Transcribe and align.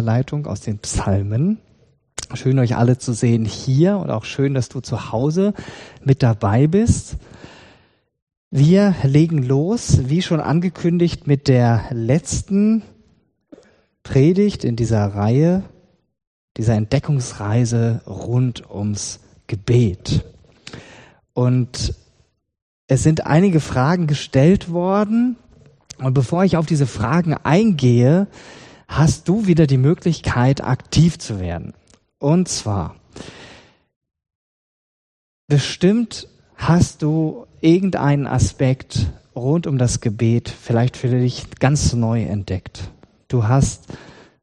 Überleitung 0.00 0.46
aus 0.46 0.62
den 0.62 0.78
Psalmen. 0.78 1.58
Schön 2.32 2.58
euch 2.58 2.74
alle 2.74 2.96
zu 2.96 3.12
sehen 3.12 3.44
hier 3.44 3.98
und 3.98 4.08
auch 4.08 4.24
schön, 4.24 4.54
dass 4.54 4.70
du 4.70 4.80
zu 4.80 5.12
Hause 5.12 5.52
mit 6.02 6.22
dabei 6.22 6.66
bist. 6.66 7.16
Wir 8.50 8.94
legen 9.02 9.42
los, 9.42 10.08
wie 10.08 10.22
schon 10.22 10.40
angekündigt, 10.40 11.26
mit 11.26 11.48
der 11.48 11.84
letzten 11.90 12.82
Predigt 14.02 14.64
in 14.64 14.74
dieser 14.74 15.04
Reihe, 15.04 15.64
dieser 16.56 16.76
Entdeckungsreise 16.76 18.00
rund 18.06 18.70
ums 18.70 19.20
Gebet. 19.48 20.24
Und 21.34 21.94
es 22.86 23.02
sind 23.02 23.26
einige 23.26 23.60
Fragen 23.60 24.06
gestellt 24.06 24.70
worden. 24.70 25.36
Und 25.98 26.14
bevor 26.14 26.42
ich 26.44 26.56
auf 26.56 26.64
diese 26.64 26.86
Fragen 26.86 27.34
eingehe, 27.34 28.28
hast 28.90 29.28
du 29.28 29.46
wieder 29.46 29.68
die 29.68 29.78
Möglichkeit, 29.78 30.62
aktiv 30.62 31.18
zu 31.18 31.38
werden. 31.38 31.74
Und 32.18 32.48
zwar, 32.48 32.96
bestimmt 35.46 36.26
hast 36.56 37.02
du 37.02 37.46
irgendeinen 37.60 38.26
Aspekt 38.26 39.06
rund 39.34 39.66
um 39.68 39.78
das 39.78 40.00
Gebet 40.00 40.48
vielleicht 40.48 40.96
für 40.96 41.08
dich 41.08 41.46
ganz 41.60 41.92
neu 41.92 42.24
entdeckt. 42.24 42.90
Du 43.28 43.46
hast 43.46 43.86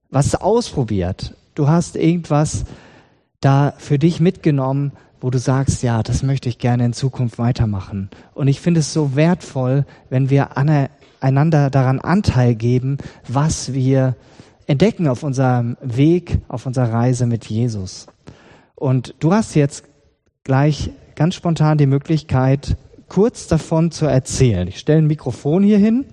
was 0.10 0.34
ausprobiert. 0.34 1.36
Du 1.54 1.68
hast 1.68 1.98
irgendwas 1.98 2.64
da 3.42 3.74
für 3.78 4.00
dich 4.00 4.22
mitgenommen, 4.22 4.94
wo 5.20 5.30
du 5.30 5.40
sagst, 5.40 5.84
ja, 5.84 6.04
das 6.04 6.24
möchte 6.24 6.48
ich 6.48 6.58
gerne 6.58 6.86
in 6.86 6.94
Zukunft 6.94 7.38
weitermachen. 7.38 8.10
Und 8.34 8.48
ich 8.48 8.62
finde 8.62 8.80
es 8.80 8.94
so 8.94 9.16
wertvoll, 9.16 9.86
wenn 10.10 10.30
wir 10.30 10.56
einander 10.58 11.70
daran 11.70 12.00
Anteil 12.00 12.56
geben, 12.56 12.98
was 13.28 13.74
wir 13.74 14.16
entdecken 14.68 15.08
auf 15.08 15.24
unserem 15.24 15.78
Weg, 15.82 16.40
auf 16.50 16.66
unserer 16.66 16.94
Reise 16.94 17.26
mit 17.26 17.46
Jesus. 17.46 18.08
Und 18.76 19.16
du 19.20 19.34
hast 19.34 19.56
jetzt 19.56 19.86
gleich 20.44 20.92
ganz 21.16 21.36
spontan 21.36 21.78
die 21.78 21.88
Möglichkeit, 21.88 22.78
kurz 23.08 23.48
davon 23.48 23.92
zu 23.92 24.06
erzählen. 24.06 24.68
Ich 24.68 24.78
stelle 24.78 25.00
ein 25.00 25.08
Mikrofon 25.08 25.64
hier 25.64 25.78
hin 25.78 26.06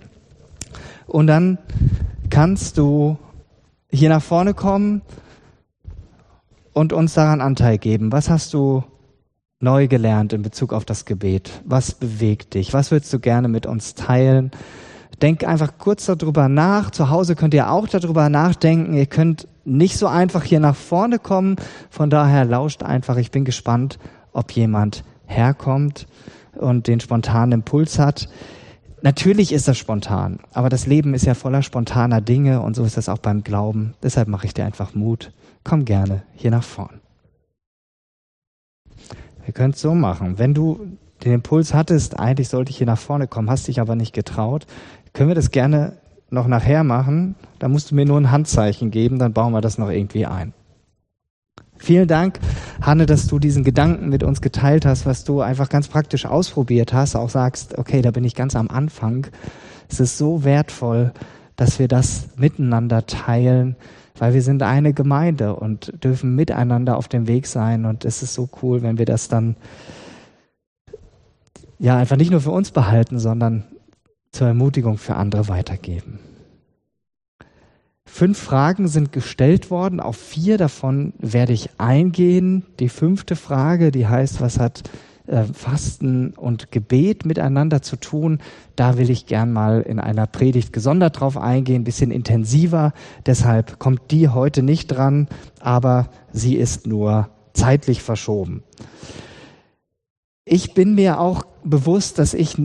und 1.06 1.26
dann 1.26 1.58
kannst 2.30 2.78
du 2.78 3.18
hier 3.90 4.08
nach 4.08 4.22
vorne 4.22 4.54
kommen 4.54 5.02
und 6.72 6.92
uns 6.92 7.14
daran 7.14 7.40
Anteil 7.40 7.78
geben. 7.78 8.12
Was 8.12 8.30
hast 8.30 8.54
du 8.54 8.84
neu 9.60 9.88
gelernt 9.88 10.32
in 10.32 10.42
Bezug 10.42 10.72
auf 10.72 10.84
das 10.84 11.04
Gebet? 11.04 11.62
Was 11.64 11.92
bewegt 11.92 12.54
dich? 12.54 12.72
Was 12.72 12.90
würdest 12.90 13.12
du 13.12 13.18
gerne 13.18 13.48
mit 13.48 13.66
uns 13.66 13.94
teilen? 13.94 14.52
Denk 15.22 15.44
einfach 15.44 15.78
kurz 15.78 16.06
darüber 16.06 16.48
nach. 16.48 16.90
Zu 16.90 17.10
Hause 17.10 17.36
könnt 17.36 17.54
ihr 17.54 17.70
auch 17.70 17.88
darüber 17.88 18.28
nachdenken. 18.28 18.94
Ihr 18.94 19.06
könnt 19.06 19.48
nicht 19.64 19.96
so 19.96 20.06
einfach 20.06 20.42
hier 20.42 20.60
nach 20.60 20.76
vorne 20.76 21.18
kommen. 21.18 21.56
Von 21.90 22.10
daher 22.10 22.44
lauscht 22.44 22.82
einfach. 22.82 23.16
Ich 23.16 23.30
bin 23.30 23.44
gespannt, 23.44 23.98
ob 24.32 24.52
jemand 24.52 25.04
herkommt 25.26 26.06
und 26.56 26.86
den 26.86 27.00
spontanen 27.00 27.60
Impuls 27.60 27.98
hat. 27.98 28.28
Natürlich 29.02 29.52
ist 29.52 29.68
das 29.68 29.76
spontan, 29.76 30.38
aber 30.54 30.70
das 30.70 30.86
Leben 30.86 31.12
ist 31.12 31.26
ja 31.26 31.34
voller 31.34 31.62
spontaner 31.62 32.22
Dinge 32.22 32.62
und 32.62 32.74
so 32.74 32.84
ist 32.84 32.96
das 32.96 33.10
auch 33.10 33.18
beim 33.18 33.44
Glauben. 33.44 33.92
Deshalb 34.02 34.28
mache 34.28 34.46
ich 34.46 34.54
dir 34.54 34.64
einfach 34.64 34.94
Mut. 34.94 35.32
Komm 35.62 35.84
gerne 35.84 36.22
hier 36.32 36.50
nach 36.50 36.62
vorn. 36.62 37.00
Wir 39.44 39.52
können 39.52 39.74
es 39.74 39.80
so 39.82 39.94
machen. 39.94 40.38
Wenn 40.38 40.54
du 40.54 40.96
den 41.22 41.34
Impuls 41.34 41.74
hattest, 41.74 42.18
eigentlich 42.18 42.48
sollte 42.48 42.70
ich 42.70 42.78
hier 42.78 42.86
nach 42.86 42.98
vorne 42.98 43.26
kommen, 43.26 43.50
hast 43.50 43.68
dich 43.68 43.78
aber 43.78 43.94
nicht 43.94 44.14
getraut, 44.14 44.66
können 45.14 45.30
wir 45.30 45.34
das 45.34 45.50
gerne 45.50 45.96
noch 46.28 46.48
nachher 46.48 46.84
machen. 46.84 47.36
Da 47.60 47.68
musst 47.68 47.90
du 47.90 47.94
mir 47.94 48.04
nur 48.04 48.20
ein 48.20 48.30
Handzeichen 48.30 48.90
geben, 48.90 49.18
dann 49.18 49.32
bauen 49.32 49.52
wir 49.52 49.62
das 49.62 49.78
noch 49.78 49.88
irgendwie 49.88 50.26
ein. 50.26 50.52
Vielen 51.78 52.08
Dank, 52.08 52.38
Hanne, 52.82 53.06
dass 53.06 53.26
du 53.26 53.38
diesen 53.38 53.64
Gedanken 53.64 54.08
mit 54.08 54.22
uns 54.22 54.40
geteilt 54.40 54.86
hast, 54.86 55.06
was 55.06 55.24
du 55.24 55.40
einfach 55.40 55.68
ganz 55.68 55.88
praktisch 55.88 56.26
ausprobiert 56.26 56.92
hast, 56.92 57.14
auch 57.14 57.28
sagst, 57.28 57.78
okay, 57.78 58.02
da 58.02 58.10
bin 58.10 58.24
ich 58.24 58.34
ganz 58.34 58.56
am 58.56 58.68
Anfang. 58.68 59.26
Es 59.88 60.00
ist 60.00 60.18
so 60.18 60.44
wertvoll, 60.44 61.12
dass 61.56 61.78
wir 61.78 61.88
das 61.88 62.28
miteinander 62.36 63.06
teilen, 63.06 63.76
weil 64.18 64.34
wir 64.34 64.42
sind 64.42 64.62
eine 64.62 64.92
Gemeinde 64.92 65.56
und 65.56 65.92
dürfen 66.02 66.34
miteinander 66.34 66.96
auf 66.96 67.08
dem 67.08 67.26
Weg 67.26 67.46
sein 67.46 67.84
und 67.84 68.04
es 68.04 68.22
ist 68.22 68.34
so 68.34 68.48
cool, 68.62 68.82
wenn 68.82 68.98
wir 68.98 69.06
das 69.06 69.28
dann 69.28 69.56
ja 71.78 71.96
einfach 71.98 72.16
nicht 72.16 72.30
nur 72.30 72.40
für 72.40 72.50
uns 72.50 72.70
behalten, 72.70 73.18
sondern 73.18 73.64
zur 74.34 74.48
Ermutigung 74.48 74.98
für 74.98 75.16
andere 75.16 75.48
weitergeben. 75.48 76.18
Fünf 78.04 78.38
Fragen 78.38 78.86
sind 78.86 79.12
gestellt 79.12 79.70
worden. 79.70 80.00
Auf 80.00 80.16
vier 80.16 80.58
davon 80.58 81.14
werde 81.18 81.52
ich 81.52 81.70
eingehen. 81.78 82.64
Die 82.78 82.88
fünfte 82.88 83.34
Frage, 83.34 83.90
die 83.90 84.06
heißt, 84.06 84.40
was 84.40 84.60
hat 84.60 84.82
äh, 85.26 85.44
Fasten 85.44 86.30
und 86.34 86.70
Gebet 86.70 87.24
miteinander 87.24 87.80
zu 87.82 87.96
tun? 87.96 88.38
Da 88.76 88.98
will 88.98 89.10
ich 89.10 89.26
gern 89.26 89.52
mal 89.52 89.80
in 89.80 89.98
einer 89.98 90.26
Predigt 90.26 90.72
gesondert 90.72 91.18
drauf 91.18 91.36
eingehen, 91.36 91.82
ein 91.82 91.84
bisschen 91.84 92.10
intensiver. 92.10 92.92
Deshalb 93.26 93.78
kommt 93.78 94.10
die 94.10 94.28
heute 94.28 94.62
nicht 94.62 94.88
dran, 94.88 95.28
aber 95.60 96.08
sie 96.32 96.56
ist 96.56 96.86
nur 96.86 97.30
zeitlich 97.52 98.02
verschoben. 98.02 98.62
Ich 100.44 100.74
bin 100.74 100.94
mir 100.94 101.20
auch 101.20 101.44
bewusst, 101.64 102.18
dass 102.18 102.34
ich 102.34 102.58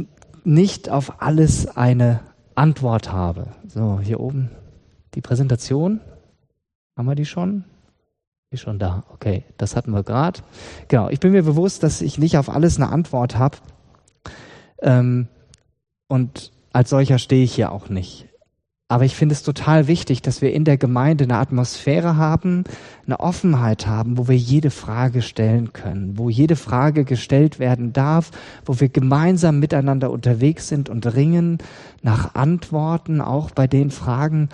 nicht 0.50 0.90
auf 0.90 1.22
alles 1.22 1.68
eine 1.78 2.22
Antwort 2.56 3.12
habe. 3.12 3.48
So, 3.68 4.00
hier 4.00 4.20
oben 4.20 4.50
die 5.14 5.22
Präsentation, 5.22 6.02
haben 6.98 7.08
wir 7.08 7.16
die 7.16 7.26
schon? 7.26 7.66
Die 8.50 8.56
ist 8.56 8.62
schon 8.62 8.80
da. 8.80 9.04
Okay, 9.10 9.44
das 9.58 9.76
hatten 9.76 9.92
wir 9.92 10.04
gerade. 10.04 10.42
Genau, 10.88 11.10
ich 11.10 11.20
bin 11.20 11.32
mir 11.32 11.44
bewusst, 11.44 11.84
dass 11.84 12.02
ich 12.02 12.18
nicht 12.18 12.38
auf 12.38 12.50
alles 12.50 12.78
eine 12.78 12.90
Antwort 12.90 13.38
habe. 13.38 13.58
Ähm, 14.82 15.28
und 16.08 16.52
als 16.74 16.90
solcher 16.90 17.20
stehe 17.20 17.44
ich 17.44 17.54
hier 17.54 17.72
auch 17.72 17.90
nicht. 17.90 18.28
Aber 18.92 19.06
ich 19.06 19.16
finde 19.16 19.34
es 19.34 19.44
total 19.44 19.88
wichtig, 19.88 20.24
dass 20.24 20.42
wir 20.42 20.52
in 20.52 20.66
der 20.66 20.78
Gemeinde 20.78 21.26
eine 21.26 21.38
Atmosphäre 21.38 22.18
haben, 22.18 22.64
eine 23.06 23.20
Offenheit 23.20 23.86
haben, 23.86 24.18
wo 24.18 24.28
wir 24.28 24.36
jede 24.36 24.72
Frage 24.72 25.22
stellen 25.22 25.74
können, 25.74 26.18
wo 26.18 26.28
jede 26.28 26.56
Frage 26.56 27.06
gestellt 27.06 27.60
werden 27.60 27.94
darf, 27.94 28.32
wo 28.66 28.80
wir 28.80 28.90
gemeinsam 28.90 29.60
miteinander 29.60 30.10
unterwegs 30.10 30.68
sind 30.68 30.90
und 30.90 31.06
ringen 31.14 31.60
nach 32.02 32.34
Antworten, 32.34 33.22
auch 33.22 33.52
bei 33.52 33.68
den 33.68 33.92
Fragen, 33.92 34.50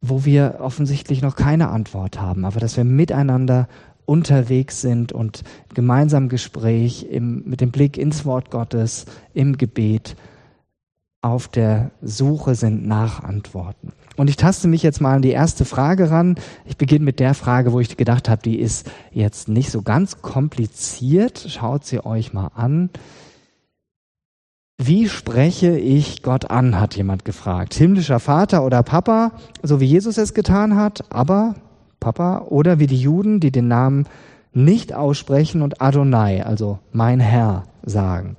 wo 0.00 0.24
wir 0.24 0.58
offensichtlich 0.60 1.20
noch 1.20 1.34
keine 1.34 1.68
Antwort 1.70 2.20
haben, 2.20 2.44
aber 2.44 2.60
dass 2.60 2.76
wir 2.76 2.84
miteinander 2.84 3.66
unterwegs 4.04 4.80
sind 4.80 5.10
und 5.10 5.42
gemeinsam 5.74 6.28
Gespräch 6.28 7.08
im, 7.10 7.42
mit 7.44 7.60
dem 7.60 7.72
Blick 7.72 7.98
ins 7.98 8.24
Wort 8.24 8.52
Gottes, 8.52 9.06
im 9.34 9.58
Gebet 9.58 10.14
auf 11.26 11.48
der 11.48 11.90
Suche 12.02 12.54
sind 12.54 12.86
nach 12.86 13.22
Antworten. 13.22 13.92
Und 14.16 14.30
ich 14.30 14.36
taste 14.36 14.68
mich 14.68 14.82
jetzt 14.82 15.00
mal 15.00 15.16
an 15.16 15.22
die 15.22 15.30
erste 15.30 15.64
Frage 15.64 16.10
ran. 16.10 16.36
Ich 16.64 16.76
beginne 16.76 17.04
mit 17.04 17.20
der 17.20 17.34
Frage, 17.34 17.72
wo 17.72 17.80
ich 17.80 17.96
gedacht 17.96 18.28
habe, 18.28 18.42
die 18.42 18.58
ist 18.58 18.90
jetzt 19.12 19.48
nicht 19.48 19.70
so 19.70 19.82
ganz 19.82 20.22
kompliziert. 20.22 21.46
Schaut 21.48 21.84
sie 21.84 22.04
euch 22.04 22.32
mal 22.32 22.50
an. 22.54 22.90
Wie 24.78 25.08
spreche 25.08 25.78
ich 25.78 26.22
Gott 26.22 26.50
an, 26.50 26.78
hat 26.78 26.96
jemand 26.96 27.24
gefragt. 27.24 27.74
Himmlischer 27.74 28.20
Vater 28.20 28.64
oder 28.64 28.82
Papa, 28.82 29.32
so 29.62 29.80
wie 29.80 29.86
Jesus 29.86 30.18
es 30.18 30.34
getan 30.34 30.76
hat, 30.76 31.04
aber 31.10 31.54
Papa, 31.98 32.46
oder 32.48 32.78
wie 32.78 32.86
die 32.86 33.00
Juden, 33.00 33.40
die 33.40 33.50
den 33.50 33.68
Namen 33.68 34.06
nicht 34.52 34.94
aussprechen 34.94 35.62
und 35.62 35.80
Adonai, 35.80 36.42
also 36.42 36.78
mein 36.92 37.20
Herr, 37.20 37.64
sagen. 37.84 38.36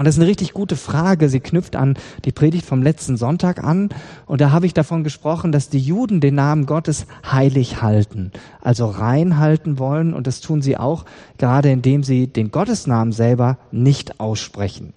Und 0.00 0.06
das 0.06 0.14
ist 0.14 0.20
eine 0.22 0.30
richtig 0.30 0.54
gute 0.54 0.76
Frage. 0.76 1.28
Sie 1.28 1.40
knüpft 1.40 1.76
an 1.76 1.98
die 2.24 2.32
Predigt 2.32 2.64
vom 2.64 2.82
letzten 2.82 3.18
Sonntag 3.18 3.62
an. 3.62 3.90
Und 4.24 4.40
da 4.40 4.50
habe 4.50 4.64
ich 4.64 4.72
davon 4.72 5.04
gesprochen, 5.04 5.52
dass 5.52 5.68
die 5.68 5.78
Juden 5.78 6.22
den 6.22 6.36
Namen 6.36 6.64
Gottes 6.64 7.04
heilig 7.30 7.82
halten, 7.82 8.32
also 8.62 8.86
rein 8.86 9.36
halten 9.36 9.78
wollen. 9.78 10.14
Und 10.14 10.26
das 10.26 10.40
tun 10.40 10.62
sie 10.62 10.78
auch, 10.78 11.04
gerade 11.36 11.70
indem 11.70 12.02
sie 12.02 12.28
den 12.28 12.50
Gottesnamen 12.50 13.12
selber 13.12 13.58
nicht 13.72 14.20
aussprechen. 14.20 14.94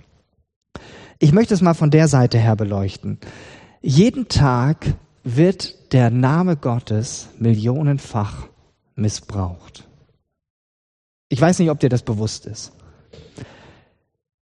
Ich 1.20 1.34
möchte 1.34 1.54
es 1.54 1.60
mal 1.60 1.74
von 1.74 1.92
der 1.92 2.08
Seite 2.08 2.38
her 2.38 2.56
beleuchten. 2.56 3.18
Jeden 3.82 4.30
Tag 4.30 4.86
wird 5.26 5.92
der 5.92 6.12
Name 6.12 6.56
Gottes 6.56 7.28
millionenfach 7.40 8.48
missbraucht. 8.96 9.86
Ich 11.28 11.42
weiß 11.42 11.60
nicht, 11.60 11.72
ob 11.72 11.82
dir 11.82 11.90
das 11.90 12.04
bewusst 12.04 12.46
ist. 12.46 12.72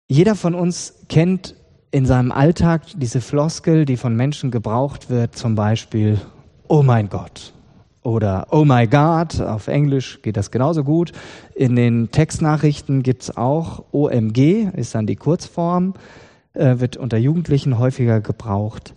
Jeder 0.08 0.36
von 0.36 0.56
uns 0.56 0.94
kennt 1.10 1.56
in 1.92 2.06
seinem 2.06 2.32
Alltag 2.32 2.84
diese 2.96 3.22
Floskel, 3.22 3.86
die 3.86 3.98
von 3.98 4.16
Menschen 4.16 4.52
gebraucht 4.52 5.10
wird, 5.10 5.36
zum 5.36 5.56
Beispiel, 5.56 6.20
oh 6.68 6.84
mein 6.84 7.10
Gott 7.10 7.54
oder 8.02 8.48
oh 8.52 8.66
my 8.66 8.88
God, 8.88 9.40
auf 9.42 9.68
Englisch 9.68 10.22
geht 10.22 10.36
das 10.36 10.52
genauso 10.52 10.84
gut. 10.84 11.14
In 11.56 11.76
den 11.76 12.12
Textnachrichten 12.12 13.04
gibt's 13.04 13.36
auch 13.36 13.86
OMG, 13.92 14.70
ist 14.76 14.94
dann 14.94 15.08
die 15.08 15.16
Kurzform 15.16 15.94
äh, 16.54 16.80
wird 16.80 16.98
unter 16.98 17.18
Jugendlichen 17.18 17.80
häufiger 17.80 18.22
gebraucht. 18.22 18.94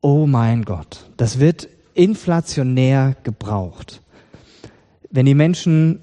Oh 0.00 0.26
mein 0.26 0.64
Gott, 0.64 1.10
das 1.16 1.38
wird 1.38 1.68
inflationär 1.94 3.16
gebraucht. 3.22 4.02
Wenn 5.10 5.26
die 5.26 5.34
Menschen 5.34 6.00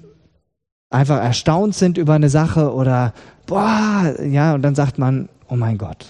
einfach 0.90 1.20
erstaunt 1.20 1.74
sind 1.74 1.98
über 1.98 2.14
eine 2.14 2.28
Sache 2.28 2.72
oder 2.72 3.14
boah, 3.46 4.14
ja, 4.22 4.54
und 4.54 4.62
dann 4.62 4.74
sagt 4.74 4.98
man, 4.98 5.28
oh 5.48 5.56
mein 5.56 5.78
Gott. 5.78 6.06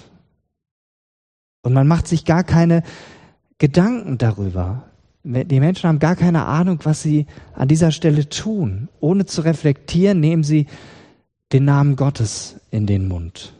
Und 1.62 1.72
man 1.72 1.86
macht 1.86 2.06
sich 2.06 2.24
gar 2.24 2.44
keine 2.44 2.82
Gedanken 3.58 4.18
darüber. 4.18 4.84
Die 5.22 5.60
Menschen 5.60 5.88
haben 5.88 5.98
gar 5.98 6.16
keine 6.16 6.44
Ahnung, 6.44 6.80
was 6.82 7.02
sie 7.02 7.26
an 7.54 7.68
dieser 7.68 7.92
Stelle 7.92 8.28
tun. 8.28 8.88
Ohne 9.00 9.24
zu 9.24 9.40
reflektieren, 9.40 10.20
nehmen 10.20 10.44
sie 10.44 10.66
den 11.52 11.64
Namen 11.64 11.96
Gottes 11.96 12.60
in 12.70 12.86
den 12.86 13.08
Mund. 13.08 13.54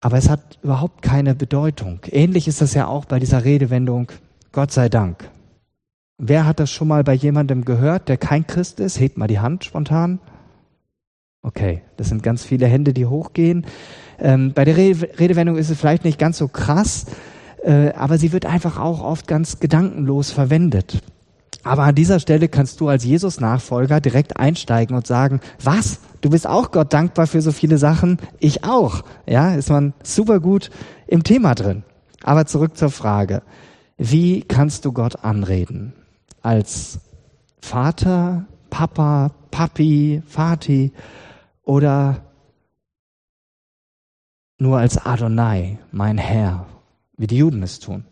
Aber 0.00 0.18
es 0.18 0.28
hat 0.28 0.58
überhaupt 0.62 1.02
keine 1.02 1.34
Bedeutung. 1.34 2.00
Ähnlich 2.10 2.46
ist 2.46 2.60
das 2.60 2.74
ja 2.74 2.86
auch 2.86 3.06
bei 3.06 3.18
dieser 3.18 3.44
Redewendung 3.44 4.12
Gott 4.52 4.70
sei 4.70 4.88
Dank. 4.88 5.28
Wer 6.18 6.46
hat 6.46 6.60
das 6.60 6.70
schon 6.70 6.88
mal 6.88 7.02
bei 7.02 7.14
jemandem 7.14 7.64
gehört, 7.64 8.08
der 8.08 8.16
kein 8.16 8.46
Christ 8.46 8.78
ist? 8.78 9.00
Hebt 9.00 9.18
mal 9.18 9.26
die 9.26 9.40
Hand 9.40 9.64
spontan. 9.64 10.20
Okay, 11.46 11.82
das 11.96 12.08
sind 12.08 12.24
ganz 12.24 12.42
viele 12.42 12.66
Hände, 12.66 12.92
die 12.92 13.06
hochgehen. 13.06 13.66
Ähm, 14.18 14.52
bei 14.52 14.64
der 14.64 14.76
Redewendung 14.76 15.56
ist 15.56 15.70
es 15.70 15.78
vielleicht 15.78 16.02
nicht 16.02 16.18
ganz 16.18 16.38
so 16.38 16.48
krass, 16.48 17.06
äh, 17.62 17.92
aber 17.92 18.18
sie 18.18 18.32
wird 18.32 18.46
einfach 18.46 18.80
auch 18.80 19.00
oft 19.00 19.28
ganz 19.28 19.60
gedankenlos 19.60 20.32
verwendet. 20.32 21.00
Aber 21.62 21.84
an 21.84 21.94
dieser 21.94 22.18
Stelle 22.18 22.48
kannst 22.48 22.80
du 22.80 22.88
als 22.88 23.04
Jesus-Nachfolger 23.04 24.00
direkt 24.00 24.36
einsteigen 24.38 24.96
und 24.96 25.06
sagen, 25.06 25.38
was? 25.62 26.00
Du 26.20 26.30
bist 26.30 26.48
auch 26.48 26.72
Gott 26.72 26.92
dankbar 26.92 27.28
für 27.28 27.40
so 27.40 27.52
viele 27.52 27.78
Sachen? 27.78 28.18
Ich 28.40 28.64
auch. 28.64 29.04
Ja, 29.28 29.54
ist 29.54 29.70
man 29.70 29.94
super 30.02 30.40
gut 30.40 30.70
im 31.06 31.22
Thema 31.22 31.54
drin. 31.54 31.84
Aber 32.24 32.46
zurück 32.46 32.76
zur 32.76 32.90
Frage. 32.90 33.42
Wie 33.98 34.42
kannst 34.42 34.84
du 34.84 34.90
Gott 34.90 35.24
anreden? 35.24 35.92
Als 36.42 36.98
Vater, 37.60 38.46
Papa, 38.68 39.30
Papi, 39.52 40.22
Vati 40.26 40.92
oder 41.66 42.22
nur 44.58 44.78
als 44.78 45.04
Adonai, 45.04 45.78
mein 45.92 46.16
Herr, 46.16 46.66
wie 47.18 47.26
die 47.26 47.36
Juden 47.36 47.62
es 47.62 47.78
tun. 47.78 48.04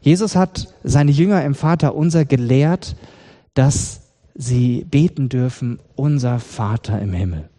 Jesus 0.00 0.34
hat 0.34 0.72
seine 0.82 1.10
Jünger 1.10 1.44
im 1.44 1.54
Vater 1.54 1.94
unser 1.94 2.24
gelehrt, 2.24 2.96
dass 3.52 4.12
sie 4.34 4.84
beten 4.84 5.28
dürfen, 5.28 5.78
unser 5.96 6.38
Vater 6.38 6.98
im 7.00 7.12
Himmel. 7.12 7.50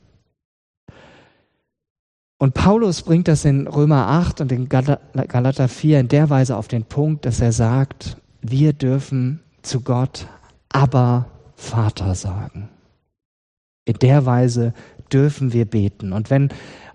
Und 2.40 2.56
Paulus 2.56 3.04
bringt 3.04 3.28
das 3.28 3.46
in 3.46 3.68
Römer 3.68 4.08
8 4.08 4.42
und 4.42 4.52
in 4.52 4.68
Galater 4.68 5.68
4 5.68 6.00
in 6.00 6.08
der 6.08 6.32
Weise 6.32 6.58
auf 6.58 6.68
den 6.68 6.86
Punkt, 6.86 7.26
dass 7.26 7.40
er 7.40 7.52
sagt, 7.52 8.18
wir 8.42 8.74
dürfen 8.74 9.42
zu 9.62 9.82
Gott 9.82 10.28
aber 10.70 11.28
Vater 11.56 12.16
sagen. 12.16 12.70
In 13.86 13.96
der 14.00 14.26
Weise 14.26 14.74
dürfen 15.14 15.54
wir 15.54 15.66
beten. 15.66 16.14
Und 16.14 16.30
wenn 16.30 16.50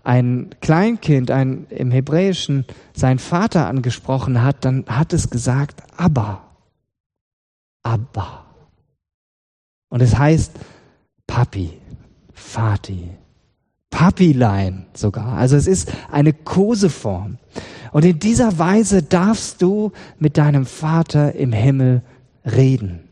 ein 0.05 0.51
Kleinkind 0.61 1.31
ein, 1.31 1.67
im 1.71 1.91
Hebräischen 1.91 2.65
seinen 2.95 3.19
Vater 3.19 3.67
angesprochen 3.67 4.43
hat, 4.43 4.65
dann 4.65 4.85
hat 4.87 5.13
es 5.13 5.31
gesagt, 5.31 5.83
Abba. 5.97 6.43
Abba. 7.83 8.45
Und 9.89 10.03
es 10.03 10.17
heißt 10.17 10.53
Papi, 11.27 11.73
Vati, 12.33 13.11
Papilein 13.91 14.87
sogar. 14.95 15.35
Also 15.35 15.57
es 15.57 15.67
ist 15.67 15.93
eine 16.11 16.33
Koseform. 16.33 17.39
Und 17.93 18.05
in 18.05 18.19
dieser 18.19 18.59
Weise 18.59 19.03
darfst 19.03 19.63
du 19.63 19.93
mit 20.19 20.37
deinem 20.37 20.67
Vater 20.67 21.35
im 21.35 21.53
Himmel 21.53 22.03
reden. 22.45 23.09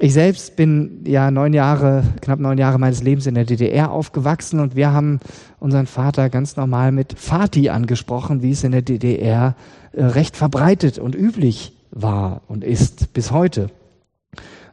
Ich 0.00 0.12
selbst 0.12 0.54
bin 0.54 1.00
ja 1.04 1.32
neun 1.32 1.52
Jahre, 1.52 2.04
knapp 2.20 2.38
neun 2.38 2.56
Jahre 2.56 2.78
meines 2.78 3.02
Lebens 3.02 3.26
in 3.26 3.34
der 3.34 3.44
DDR 3.44 3.90
aufgewachsen 3.90 4.60
und 4.60 4.76
wir 4.76 4.92
haben 4.92 5.18
unseren 5.58 5.86
Vater 5.86 6.30
ganz 6.30 6.54
normal 6.56 6.92
mit 6.92 7.16
Vati 7.18 7.68
angesprochen, 7.68 8.40
wie 8.40 8.52
es 8.52 8.62
in 8.62 8.70
der 8.70 8.82
DDR 8.82 9.56
äh, 9.92 10.04
recht 10.04 10.36
verbreitet 10.36 11.00
und 11.00 11.16
üblich 11.16 11.72
war 11.90 12.42
und 12.46 12.62
ist 12.62 13.12
bis 13.12 13.32
heute. 13.32 13.70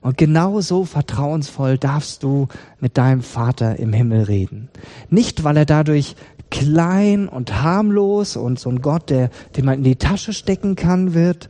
Und 0.01 0.19
genauso 0.19 0.85
vertrauensvoll 0.85 1.79
darfst 1.79 2.21
du 2.21 2.47
mit 2.79 2.95
deinem 2.95 3.23
Vater 3.23 3.79
im 3.79 3.93
Himmel 3.93 4.23
reden. 4.23 4.69
Nicht, 5.09 5.43
weil 5.43 5.57
er 5.57 5.65
dadurch 5.65 6.15
klein 6.51 7.27
und 7.27 7.63
harmlos 7.63 8.37
und 8.37 8.59
so 8.59 8.69
ein 8.69 8.83
Gott, 8.83 9.09
der, 9.09 9.31
den 9.57 9.65
man 9.65 9.79
in 9.79 9.83
die 9.83 9.95
Tasche 9.95 10.33
stecken 10.33 10.75
kann, 10.75 11.15
wird, 11.15 11.49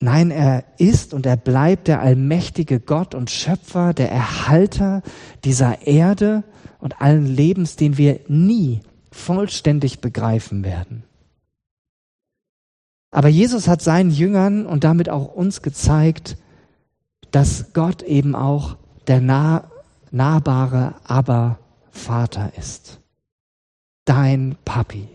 Nein, 0.00 0.30
er 0.30 0.64
ist 0.78 1.14
und 1.14 1.24
er 1.24 1.36
bleibt 1.36 1.88
der 1.88 2.00
allmächtige 2.00 2.80
Gott 2.80 3.14
und 3.14 3.30
Schöpfer, 3.30 3.94
der 3.94 4.10
Erhalter 4.10 5.02
dieser 5.44 5.86
Erde 5.86 6.44
und 6.78 7.00
allen 7.00 7.26
Lebens, 7.26 7.76
den 7.76 7.96
wir 7.96 8.20
nie 8.28 8.80
vollständig 9.10 10.00
begreifen 10.00 10.64
werden. 10.64 11.04
Aber 13.10 13.28
Jesus 13.28 13.68
hat 13.68 13.80
seinen 13.80 14.10
Jüngern 14.10 14.66
und 14.66 14.82
damit 14.82 15.08
auch 15.08 15.32
uns 15.32 15.62
gezeigt, 15.62 16.36
dass 17.30 17.72
Gott 17.72 18.02
eben 18.02 18.34
auch 18.34 18.76
der 19.06 19.20
nah, 19.20 19.70
nahbare 20.10 20.96
aber 21.04 21.58
Vater 21.90 22.52
ist. 22.58 23.00
Dein 24.04 24.56
Papi, 24.64 25.08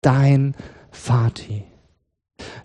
dein 0.00 0.54
Vati. 0.92 1.64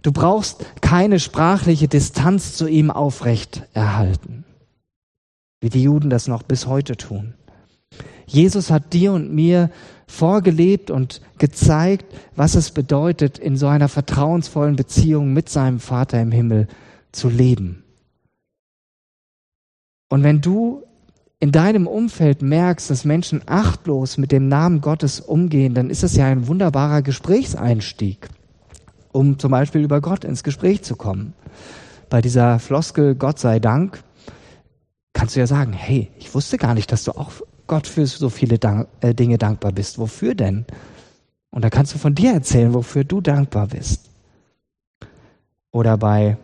Du 0.02 0.12
brauchst 0.12 0.66
keine 0.82 1.20
sprachliche 1.20 1.88
Distanz 1.88 2.54
zu 2.54 2.68
ihm 2.68 2.90
aufrecht 2.92 3.64
erhalten, 3.74 4.46
wie 5.62 5.70
die 5.70 5.84
Juden 5.84 6.10
das 6.10 6.28
noch 6.28 6.44
bis 6.44 6.68
heute 6.68 6.96
tun. 6.96 7.34
Jesus 8.26 8.72
hat 8.72 8.94
dir 8.94 9.14
und 9.14 9.34
mir 9.34 9.72
vorgelebt 10.08 10.92
und 10.92 11.22
gezeigt, 11.38 12.06
was 12.36 12.56
es 12.56 12.72
bedeutet, 12.72 13.38
in 13.38 13.58
so 13.58 13.68
einer 13.68 13.90
vertrauensvollen 13.90 14.76
Beziehung 14.76 15.34
mit 15.34 15.50
seinem 15.50 15.80
Vater 15.80 16.22
im 16.22 16.32
Himmel 16.32 16.68
zu 17.12 17.28
leben. 17.28 17.84
Und 20.10 20.24
wenn 20.24 20.42
du 20.42 20.84
in 21.40 21.52
deinem 21.52 21.88
Umfeld 21.88 22.42
merkst, 22.42 22.90
dass 22.90 23.06
Menschen 23.06 23.42
achtlos 23.46 24.18
mit 24.18 24.32
dem 24.32 24.48
Namen 24.48 24.82
Gottes 24.82 25.20
umgehen, 25.20 25.74
dann 25.74 25.90
ist 25.90 26.04
es 26.04 26.16
ja 26.16 26.26
ein 26.26 26.48
wunderbarer 26.48 27.02
Gesprächseinstieg 27.02 28.30
um 29.12 29.40
zum 29.40 29.52
Beispiel 29.52 29.82
über 29.82 30.02
Gott 30.02 30.24
ins 30.24 30.44
Gespräch 30.44 30.84
zu 30.84 30.96
kommen. 30.96 31.34
Bei 32.10 32.22
dieser 32.22 32.60
Floskel 32.60 33.16
Gott 33.16 33.40
sei 33.40 33.60
Dank 33.60 34.04
kannst 35.14 35.36
du 35.36 35.40
ja 35.40 35.48
sagen, 35.48 35.74
hey, 35.74 36.10
ich 36.18 36.34
wusste 36.34 36.58
gar 36.58 36.74
nicht, 36.74 36.92
dass 36.92 37.04
du 37.04 37.12
auch 37.12 37.32
Gott 37.68 37.88
für 37.88 38.06
so 38.08 38.30
viele 38.30 38.58
Dank, 38.58 38.88
äh, 39.02 39.14
Dinge 39.14 39.38
dankbar 39.38 39.72
bist. 39.72 40.00
Wofür 40.00 40.34
denn? 40.34 40.66
Und 41.52 41.64
da 41.64 41.70
kannst 41.70 41.94
du 41.94 41.98
von 41.98 42.16
dir 42.16 42.34
erzählen, 42.34 42.74
wofür 42.74 43.04
du 43.04 43.22
dankbar 43.22 43.68
bist. 43.68 44.10
Oder 45.72 45.98
bei 45.98 46.38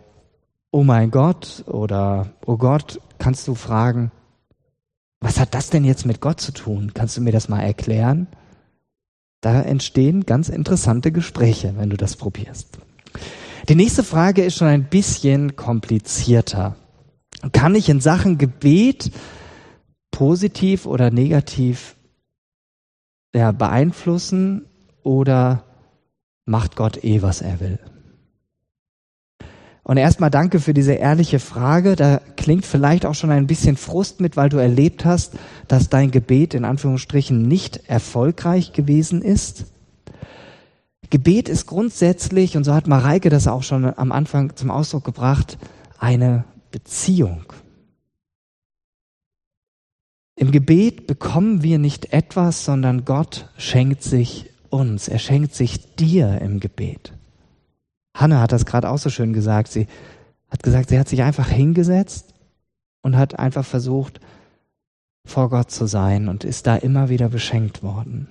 Oh 0.70 0.84
mein 0.84 1.10
Gott 1.10 1.64
oder 1.66 2.28
Oh 2.44 2.56
Gott 2.56 3.00
kannst 3.18 3.48
du 3.48 3.54
fragen, 3.54 4.10
was 5.20 5.40
hat 5.40 5.54
das 5.54 5.70
denn 5.70 5.84
jetzt 5.84 6.06
mit 6.06 6.20
Gott 6.20 6.40
zu 6.40 6.52
tun? 6.52 6.92
Kannst 6.94 7.16
du 7.16 7.20
mir 7.20 7.32
das 7.32 7.48
mal 7.48 7.62
erklären? 7.62 8.26
Da 9.46 9.62
entstehen 9.62 10.26
ganz 10.26 10.48
interessante 10.48 11.12
Gespräche, 11.12 11.74
wenn 11.76 11.88
du 11.88 11.96
das 11.96 12.16
probierst. 12.16 12.78
Die 13.68 13.76
nächste 13.76 14.02
Frage 14.02 14.42
ist 14.42 14.56
schon 14.56 14.66
ein 14.66 14.88
bisschen 14.88 15.54
komplizierter. 15.54 16.74
Kann 17.52 17.76
ich 17.76 17.88
in 17.88 18.00
Sachen 18.00 18.38
Gebet 18.38 19.12
positiv 20.10 20.84
oder 20.84 21.12
negativ 21.12 21.94
ja, 23.36 23.52
beeinflussen 23.52 24.66
oder 25.04 25.62
macht 26.44 26.74
Gott 26.74 27.04
eh, 27.04 27.22
was 27.22 27.40
er 27.40 27.60
will? 27.60 27.78
Und 29.86 29.98
erstmal 29.98 30.30
danke 30.30 30.58
für 30.58 30.74
diese 30.74 30.94
ehrliche 30.94 31.38
Frage. 31.38 31.94
Da 31.94 32.20
klingt 32.36 32.66
vielleicht 32.66 33.06
auch 33.06 33.14
schon 33.14 33.30
ein 33.30 33.46
bisschen 33.46 33.76
Frust 33.76 34.20
mit, 34.20 34.36
weil 34.36 34.48
du 34.48 34.56
erlebt 34.56 35.04
hast, 35.04 35.34
dass 35.68 35.88
dein 35.88 36.10
Gebet 36.10 36.54
in 36.54 36.64
Anführungsstrichen 36.64 37.46
nicht 37.46 37.88
erfolgreich 37.88 38.72
gewesen 38.72 39.22
ist. 39.22 39.66
Gebet 41.08 41.48
ist 41.48 41.66
grundsätzlich, 41.66 42.56
und 42.56 42.64
so 42.64 42.74
hat 42.74 42.88
Mareike 42.88 43.30
das 43.30 43.46
auch 43.46 43.62
schon 43.62 43.84
am 43.96 44.10
Anfang 44.10 44.56
zum 44.56 44.72
Ausdruck 44.72 45.04
gebracht, 45.04 45.56
eine 46.00 46.42
Beziehung. 46.72 47.44
Im 50.34 50.50
Gebet 50.50 51.06
bekommen 51.06 51.62
wir 51.62 51.78
nicht 51.78 52.12
etwas, 52.12 52.64
sondern 52.64 53.04
Gott 53.04 53.48
schenkt 53.56 54.02
sich 54.02 54.50
uns. 54.68 55.06
Er 55.06 55.20
schenkt 55.20 55.54
sich 55.54 55.94
dir 55.94 56.40
im 56.40 56.58
Gebet. 56.58 57.15
Hanna 58.16 58.40
hat 58.40 58.52
das 58.52 58.66
gerade 58.66 58.90
auch 58.90 58.98
so 58.98 59.10
schön 59.10 59.32
gesagt. 59.32 59.68
Sie 59.68 59.86
hat 60.50 60.62
gesagt, 60.62 60.88
sie 60.88 60.98
hat 60.98 61.08
sich 61.08 61.22
einfach 61.22 61.48
hingesetzt 61.48 62.34
und 63.02 63.16
hat 63.16 63.38
einfach 63.38 63.64
versucht, 63.64 64.20
vor 65.24 65.50
Gott 65.50 65.70
zu 65.70 65.86
sein 65.86 66.28
und 66.28 66.44
ist 66.44 66.66
da 66.66 66.76
immer 66.76 67.08
wieder 67.08 67.28
beschenkt 67.28 67.82
worden. 67.82 68.28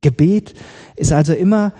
Gebet 0.00 0.54
ist 0.96 1.12
also 1.12 1.32
immer 1.32 1.72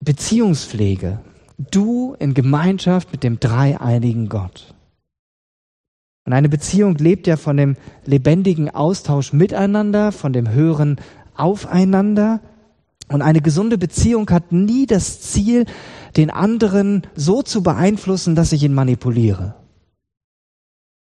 Beziehungspflege. 0.00 1.20
Du 1.58 2.14
in 2.18 2.34
Gemeinschaft 2.34 3.10
mit 3.12 3.24
dem 3.24 3.40
dreieinigen 3.40 4.28
Gott. 4.28 4.74
Und 6.26 6.32
eine 6.32 6.48
Beziehung 6.48 6.96
lebt 6.96 7.26
ja 7.26 7.36
von 7.36 7.56
dem 7.56 7.76
lebendigen 8.04 8.70
Austausch 8.70 9.32
miteinander, 9.32 10.12
von 10.12 10.32
dem 10.32 10.50
Hören 10.50 11.00
aufeinander. 11.34 12.40
Und 13.08 13.22
eine 13.22 13.40
gesunde 13.40 13.78
Beziehung 13.78 14.30
hat 14.30 14.52
nie 14.52 14.86
das 14.86 15.20
Ziel, 15.20 15.66
den 16.16 16.30
anderen 16.30 17.06
so 17.14 17.42
zu 17.42 17.62
beeinflussen, 17.62 18.34
dass 18.34 18.52
ich 18.52 18.62
ihn 18.62 18.74
manipuliere. 18.74 19.54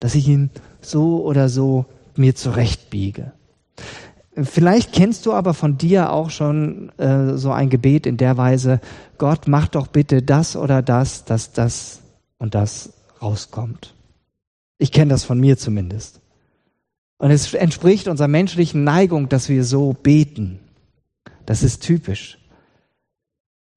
Dass 0.00 0.14
ich 0.14 0.26
ihn 0.28 0.50
so 0.80 1.23
oder 1.25 1.49
so 1.49 1.87
mir 2.16 2.35
zurechtbiege. 2.35 3.32
Vielleicht 4.35 4.92
kennst 4.92 5.26
du 5.26 5.32
aber 5.32 5.52
von 5.52 5.76
dir 5.76 6.11
auch 6.11 6.30
schon 6.30 6.90
äh, 6.99 7.37
so 7.37 7.52
ein 7.52 7.68
Gebet 7.68 8.06
in 8.06 8.16
der 8.16 8.38
Weise, 8.38 8.80
Gott, 9.18 9.47
mach 9.47 9.68
doch 9.68 9.88
bitte 9.88 10.23
das 10.23 10.56
oder 10.56 10.80
das, 10.80 11.25
dass 11.26 11.52
das 11.52 12.00
und 12.38 12.54
das 12.54 12.94
rauskommt. 13.21 13.94
Ich 14.78 14.90
kenne 14.90 15.11
das 15.11 15.25
von 15.25 15.38
mir 15.38 15.59
zumindest. 15.59 16.21
Und 17.18 17.30
es 17.30 17.52
entspricht 17.54 18.09
unserer 18.09 18.26
menschlichen 18.26 18.85
Neigung, 18.85 19.28
dass 19.28 19.49
wir 19.49 19.64
so 19.64 19.92
beten. 19.92 20.59
Das 21.46 21.62
ist 21.62 21.82
typisch. 21.82 22.38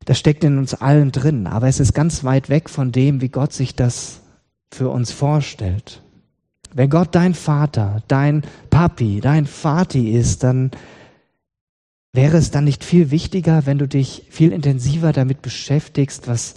Das 0.05 0.19
steckt 0.19 0.43
in 0.43 0.57
uns 0.57 0.74
allen 0.75 1.12
drin, 1.12 1.48
aber 1.48 1.67
es 1.67 1.79
ist 1.79 1.93
ganz 1.93 2.24
weit 2.24 2.50
weg 2.50 2.69
von 2.69 2.91
dem, 2.91 3.22
wie 3.22 3.29
Gott 3.29 3.53
sich 3.53 3.75
das 3.75 4.22
für 4.72 4.89
uns 4.89 5.12
vorstellt. 5.12 6.01
Wenn 6.74 6.89
Gott 6.89 7.15
dein 7.15 7.34
Vater, 7.34 8.03
dein 8.07 8.43
Papi, 8.69 9.19
dein 9.22 9.48
Vati 9.48 10.12
ist, 10.12 10.43
dann 10.43 10.72
wäre 12.13 12.38
es 12.38 12.51
dann 12.51 12.65
nicht 12.65 12.84
viel 12.84 13.12
wichtiger, 13.12 13.65
wenn 13.65 13.77
du 13.77 13.88
dich 13.88 14.24
viel 14.29 14.51
intensiver 14.51 15.12
damit 15.13 15.41
beschäftigst, 15.41 16.27
was 16.27 16.55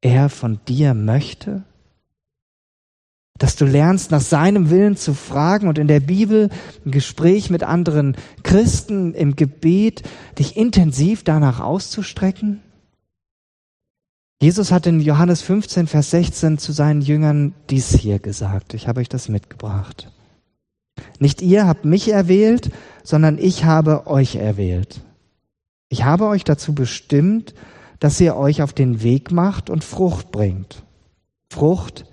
er 0.00 0.28
von 0.28 0.60
dir 0.68 0.94
möchte? 0.94 1.64
Dass 3.38 3.56
du 3.56 3.66
lernst, 3.66 4.10
nach 4.10 4.20
seinem 4.20 4.70
Willen 4.70 4.96
zu 4.96 5.12
fragen 5.12 5.68
und 5.68 5.78
in 5.78 5.88
der 5.88 6.00
Bibel, 6.00 6.48
im 6.84 6.90
Gespräch 6.90 7.50
mit 7.50 7.62
anderen 7.62 8.16
Christen, 8.42 9.14
im 9.14 9.36
Gebet, 9.36 10.02
dich 10.38 10.56
intensiv 10.56 11.22
danach 11.22 11.60
auszustrecken? 11.60 12.62
Jesus 14.40 14.70
hat 14.70 14.86
in 14.86 15.00
Johannes 15.00 15.40
15, 15.42 15.86
Vers 15.86 16.10
16 16.10 16.58
zu 16.58 16.72
seinen 16.72 17.00
Jüngern 17.00 17.54
dies 17.70 17.94
hier 17.94 18.18
gesagt. 18.18 18.74
Ich 18.74 18.86
habe 18.86 19.00
euch 19.00 19.08
das 19.08 19.28
mitgebracht. 19.28 20.12
Nicht 21.18 21.42
ihr 21.42 21.66
habt 21.66 21.84
mich 21.84 22.10
erwählt, 22.10 22.70
sondern 23.02 23.38
ich 23.38 23.64
habe 23.64 24.06
euch 24.06 24.36
erwählt. 24.36 25.00
Ich 25.88 26.04
habe 26.04 26.26
euch 26.26 26.44
dazu 26.44 26.74
bestimmt, 26.74 27.54
dass 27.98 28.20
ihr 28.20 28.36
euch 28.36 28.62
auf 28.62 28.72
den 28.72 29.02
Weg 29.02 29.30
macht 29.30 29.70
und 29.70 29.84
Frucht 29.84 30.32
bringt. 30.32 30.82
Frucht, 31.50 32.04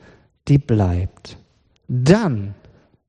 die 0.48 0.58
bleibt. 0.58 1.38
Dann 1.88 2.56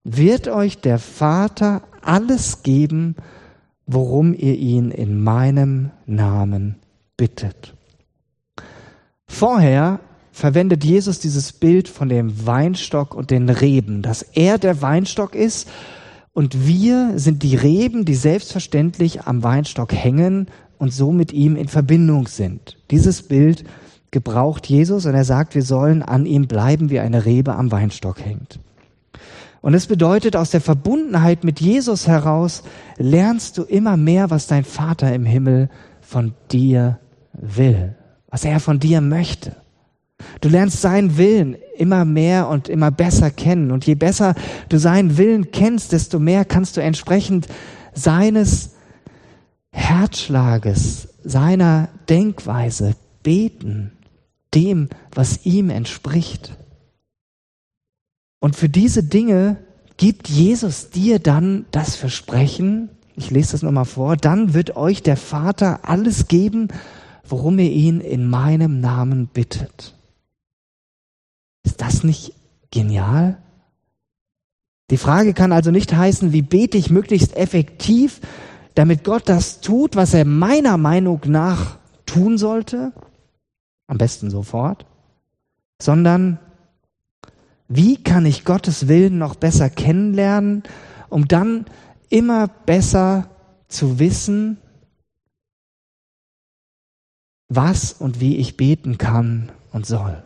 wird 0.05 0.49
euch 0.49 0.79
der 0.81 0.99
Vater 0.99 1.83
alles 2.03 2.63
geben, 2.63 3.17
worum 3.87 4.35
ihr 4.35 4.57
ihn 4.57 4.91
in 4.91 5.23
meinem 5.23 5.91
Namen 6.07 6.77
bittet. 7.17 7.75
Vorher 9.27 10.01
verwendet 10.33 10.85
Jesus 10.85 11.21
dieses 11.21 11.53
Bild 11.53 11.89
von 11.89 12.09
dem 12.09 12.47
Weinstock 12.47 13.15
und 13.15 13.31
den 13.31 13.49
Reben, 13.49 14.03
dass 14.03 14.23
er 14.23 14.59
der 14.59 14.83
Weinstock 14.83 15.35
ist 15.35 15.69
und 16.33 16.67
wir 16.67 17.13
sind 17.19 17.43
die 17.43 17.55
Reben, 17.55 18.05
die 18.05 18.15
selbstverständlich 18.15 19.23
am 19.23 19.43
Weinstock 19.43 19.93
hängen 19.93 20.49
und 20.79 20.93
so 20.93 21.13
mit 21.13 21.33
ihm 21.33 21.55
in 21.57 21.69
Verbindung 21.69 22.27
sind. 22.27 22.77
Dieses 22.91 23.23
Bild 23.23 23.65
gebraucht 24.15 24.67
Jesus 24.67 25.05
und 25.05 25.15
er 25.15 25.25
sagt, 25.25 25.55
wir 25.55 25.63
sollen 25.63 26.03
an 26.03 26.25
ihm 26.25 26.47
bleiben, 26.47 26.89
wie 26.89 27.01
eine 27.01 27.27
Rebe 27.27 27.55
am 27.55 27.71
Weinstock 27.71 28.25
hängt. 28.25 28.59
Und 29.61 29.75
es 29.75 29.87
bedeutet, 29.87 30.37
aus 30.37 30.51
der 30.51 30.63
Verbundenheit 30.63 31.45
mit 31.45 31.61
Jesus 31.61 32.09
heraus 32.09 32.63
lernst 32.97 33.59
du 33.59 33.65
immer 33.65 33.99
mehr, 33.99 34.31
was 34.31 34.47
dein 34.47 34.65
Vater 34.65 35.15
im 35.15 35.27
Himmel 35.27 35.69
von 36.01 36.33
dir 36.51 36.99
will 37.33 37.95
was 38.35 38.45
er 38.45 38.59
von 38.59 38.81
dir 38.81 39.01
möchte. 39.01 39.55
Du 40.41 40.49
lernst 40.49 40.81
seinen 40.81 41.19
Willen 41.19 41.57
immer 41.77 42.05
mehr 42.05 42.49
und 42.49 42.69
immer 42.69 42.91
besser 42.91 43.31
kennen. 43.31 43.71
Und 43.71 43.87
je 43.87 43.95
besser 43.95 44.35
du 44.69 44.77
seinen 44.77 45.19
Willen 45.19 45.53
kennst, 45.53 45.93
desto 45.93 46.19
mehr 46.19 46.45
kannst 46.45 46.77
du 46.77 46.83
entsprechend 46.83 47.47
seines 47.93 48.71
Herzschlages, 49.71 51.11
seiner 51.23 51.91
Denkweise 52.09 52.97
beten, 53.23 53.93
dem, 54.55 54.89
was 55.13 55.45
ihm 55.45 55.71
entspricht. 55.71 56.57
Und 58.41 58.57
für 58.57 58.69
diese 58.69 59.03
Dinge 59.03 59.57
gibt 59.97 60.29
Jesus 60.29 60.91
dir 60.91 61.19
dann 61.19 61.67
das 61.71 61.97
Versprechen, 61.97 62.91
ich 63.17 63.31
lese 63.31 63.53
das 63.53 63.63
nochmal 63.63 63.85
vor, 63.85 64.17
dann 64.17 64.55
wird 64.55 64.77
euch 64.77 65.03
der 65.03 65.17
Vater 65.17 65.89
alles 65.89 66.29
geben, 66.29 66.69
worum 67.27 67.59
ihr 67.59 67.71
ihn 67.71 68.01
in 68.01 68.29
meinem 68.29 68.81
Namen 68.81 69.29
bittet. 69.29 69.95
Ist 71.65 71.81
das 71.81 72.05
nicht 72.05 72.35
genial? 72.71 73.39
Die 74.91 74.99
Frage 74.99 75.33
kann 75.33 75.53
also 75.53 75.71
nicht 75.71 75.95
heißen, 75.95 76.33
wie 76.33 76.43
bete 76.43 76.77
ich 76.77 76.91
möglichst 76.91 77.37
effektiv, 77.37 78.21
damit 78.75 79.05
Gott 79.05 79.29
das 79.29 79.61
tut, 79.61 79.97
was 79.97 80.13
er 80.13 80.25
meiner 80.25 80.77
Meinung 80.77 81.21
nach 81.27 81.79
tun 82.05 82.37
sollte, 82.37 82.93
am 83.87 83.99
besten 83.99 84.31
sofort, 84.31 84.87
sondern 85.81 86.39
wie 87.69 88.03
kann 88.03 88.27
ich 88.27 88.45
Gottes 88.45 88.89
Willen 88.89 89.19
noch 89.19 89.35
besser 89.35 89.71
kennenlernen, 89.71 90.63
um 91.09 91.29
dann 91.29 91.67
immer 92.09 92.49
besser 92.49 93.31
zu 93.69 93.99
wissen, 93.99 94.59
was 97.49 97.93
und 97.93 98.21
wie 98.21 98.37
ich 98.37 98.57
beten 98.57 98.99
kann 98.99 99.53
und 99.73 99.87
soll. 99.87 100.23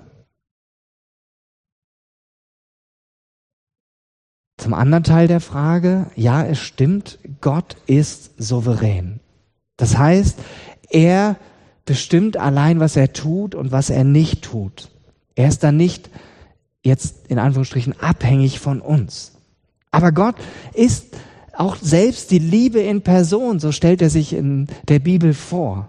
Zum 4.58 4.74
anderen 4.74 5.04
Teil 5.04 5.28
der 5.28 5.40
Frage, 5.40 6.10
ja, 6.16 6.44
es 6.44 6.58
stimmt, 6.58 7.18
Gott 7.40 7.76
ist 7.86 8.32
souverän. 8.42 9.20
Das 9.76 9.96
heißt, 9.96 10.40
er 10.90 11.36
bestimmt 11.88 12.36
allein, 12.36 12.80
was 12.80 12.96
er 12.96 13.14
tut 13.14 13.54
und 13.54 13.72
was 13.72 13.88
er 13.88 14.04
nicht 14.04 14.42
tut. 14.42 14.90
Er 15.34 15.48
ist 15.48 15.64
dann 15.64 15.78
nicht 15.78 16.10
jetzt 16.82 17.26
in 17.28 17.38
Anführungsstrichen 17.38 17.98
abhängig 17.98 18.60
von 18.60 18.82
uns. 18.82 19.32
Aber 19.90 20.12
Gott 20.12 20.36
ist 20.74 21.16
auch 21.54 21.76
selbst 21.76 22.30
die 22.30 22.38
Liebe 22.38 22.80
in 22.80 23.00
Person, 23.00 23.58
so 23.58 23.72
stellt 23.72 24.02
er 24.02 24.10
sich 24.10 24.34
in 24.34 24.68
der 24.86 24.98
Bibel 24.98 25.32
vor. 25.32 25.88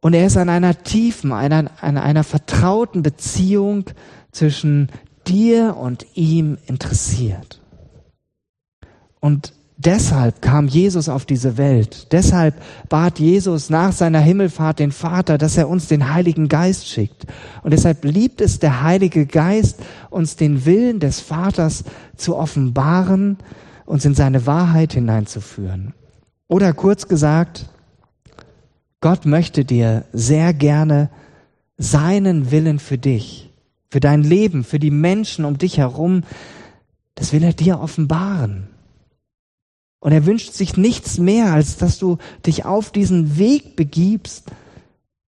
Und 0.00 0.14
er 0.14 0.26
ist 0.26 0.38
an 0.38 0.48
einer 0.48 0.82
tiefen, 0.82 1.32
einer, 1.32 1.70
an 1.82 1.98
einer 1.98 2.24
vertrauten 2.24 3.02
Beziehung 3.02 3.84
zwischen 4.32 4.88
dir 5.26 5.76
und 5.76 6.06
ihm 6.14 6.56
interessiert. 6.66 7.60
Und 9.20 9.52
deshalb 9.76 10.42
kam 10.42 10.68
Jesus 10.68 11.08
auf 11.08 11.24
diese 11.24 11.56
Welt. 11.56 12.12
Deshalb 12.12 12.54
bat 12.88 13.18
Jesus 13.18 13.70
nach 13.70 13.92
seiner 13.92 14.20
Himmelfahrt 14.20 14.78
den 14.78 14.92
Vater, 14.92 15.38
dass 15.38 15.56
er 15.56 15.68
uns 15.68 15.88
den 15.88 16.12
Heiligen 16.12 16.48
Geist 16.48 16.88
schickt. 16.88 17.26
Und 17.62 17.72
deshalb 17.72 18.04
liebt 18.04 18.40
es 18.40 18.58
der 18.58 18.82
Heilige 18.82 19.26
Geist, 19.26 19.80
uns 20.10 20.36
den 20.36 20.64
Willen 20.64 21.00
des 21.00 21.20
Vaters 21.20 21.84
zu 22.16 22.36
offenbaren, 22.36 23.38
uns 23.86 24.04
in 24.04 24.14
seine 24.14 24.46
Wahrheit 24.46 24.92
hineinzuführen. 24.94 25.94
Oder 26.48 26.72
kurz 26.72 27.08
gesagt, 27.08 27.68
Gott 29.00 29.26
möchte 29.26 29.64
dir 29.64 30.04
sehr 30.12 30.54
gerne 30.54 31.10
seinen 31.76 32.50
Willen 32.50 32.78
für 32.78 32.98
dich, 32.98 33.52
für 33.90 34.00
dein 34.00 34.22
Leben, 34.22 34.64
für 34.64 34.78
die 34.78 34.90
Menschen 34.90 35.44
um 35.44 35.58
dich 35.58 35.78
herum, 35.78 36.22
das 37.14 37.32
will 37.32 37.42
er 37.42 37.52
dir 37.52 37.80
offenbaren. 37.80 38.68
Und 40.04 40.12
er 40.12 40.26
wünscht 40.26 40.52
sich 40.52 40.76
nichts 40.76 41.16
mehr, 41.16 41.54
als 41.54 41.78
dass 41.78 41.98
du 41.98 42.18
dich 42.44 42.66
auf 42.66 42.90
diesen 42.90 43.38
Weg 43.38 43.74
begibst, 43.74 44.50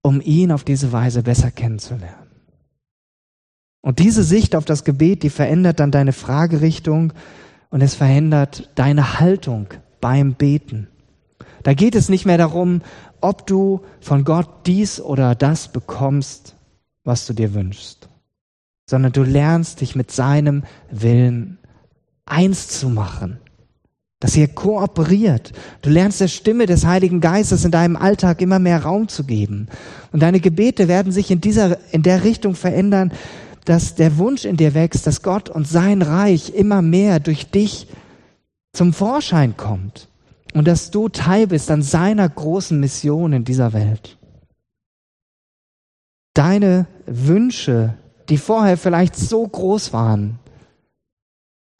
um 0.03 0.21
ihn 0.21 0.53
auf 0.53 0.65
diese 0.65 0.93
Weise 0.93 1.23
besser 1.23 1.51
kennenzulernen. 1.51 2.29
Und 3.81 4.01
diese 4.01 4.23
Sicht 4.23 4.55
auf 4.55 4.67
das 4.67 4.85
Gebet, 4.85 5.23
die 5.23 5.31
verändert 5.31 5.81
dann 5.81 5.93
deine 5.93 6.13
Fragerichtung 6.13 7.15
und 7.71 7.81
es 7.81 7.95
verändert 7.95 8.69
deine 8.75 9.19
Haltung 9.19 9.69
beim 10.03 10.35
Beten. 10.35 10.89
Da 11.63 11.73
geht 11.73 11.95
es 11.95 12.11
nicht 12.11 12.27
mehr 12.27 12.37
darum, 12.37 12.83
ob 13.23 13.47
du 13.47 13.81
von 14.01 14.25
Gott 14.25 14.67
dies 14.67 15.01
oder 15.01 15.35
das 15.35 15.69
bekommst, 15.69 16.55
was 17.03 17.25
du 17.25 17.33
dir 17.33 17.55
wünschst, 17.55 18.11
sondern 18.85 19.13
du 19.13 19.23
lernst 19.23 19.81
dich 19.81 19.97
mit 19.97 20.11
seinem 20.11 20.65
Willen 20.91 21.57
eins 22.27 22.69
zu 22.69 22.91
machen 22.91 23.39
dass 24.21 24.37
ihr 24.37 24.49
kooperiert. 24.49 25.53
Du 25.83 25.91
lernst 25.91 26.21
der 26.21 26.29
Stimme 26.29 26.67
des 26.67 26.87
Heiligen 26.87 27.21
Geistes 27.21 27.65
in 27.65 27.71
deinem 27.71 27.97
Alltag 27.97 28.41
immer 28.41 28.59
mehr 28.59 28.83
Raum 28.83 29.09
zu 29.09 29.25
geben. 29.25 29.69
Und 30.13 30.23
deine 30.23 30.41
Gebete 30.41 30.89
werden 30.89 31.13
sich 31.13 31.31
in 31.31 31.41
dieser, 31.41 31.79
in 31.93 32.03
der 32.03 32.25
Richtung 32.25 32.55
verändern, 32.55 33.13
dass 33.67 33.95
der 33.95 34.17
Wunsch 34.17 34.45
in 34.45 34.57
dir 34.57 34.75
wächst, 34.75 35.07
dass 35.07 35.23
Gott 35.23 35.51
und 35.51 35.69
sein 35.69 36.01
Reich 36.01 36.55
immer 36.55 36.81
mehr 36.81 37.21
durch 37.21 37.51
dich 37.51 37.89
zum 38.73 38.93
Vorschein 38.93 39.57
kommt 39.57 40.09
und 40.55 40.67
dass 40.67 40.91
du 40.91 41.09
Teil 41.09 41.49
bist 41.49 41.71
an 41.71 41.83
seiner 41.83 42.29
großen 42.29 42.79
Mission 42.81 43.35
in 43.35 43.45
dieser 43.45 43.73
Welt. 43.75 44.17
Deine 46.33 46.87
Wünsche, 47.07 47.95
die 48.29 48.39
vorher 48.39 48.79
vielleicht 48.79 49.17
so 49.17 49.47
groß 49.47 49.93
waren, 49.93 50.39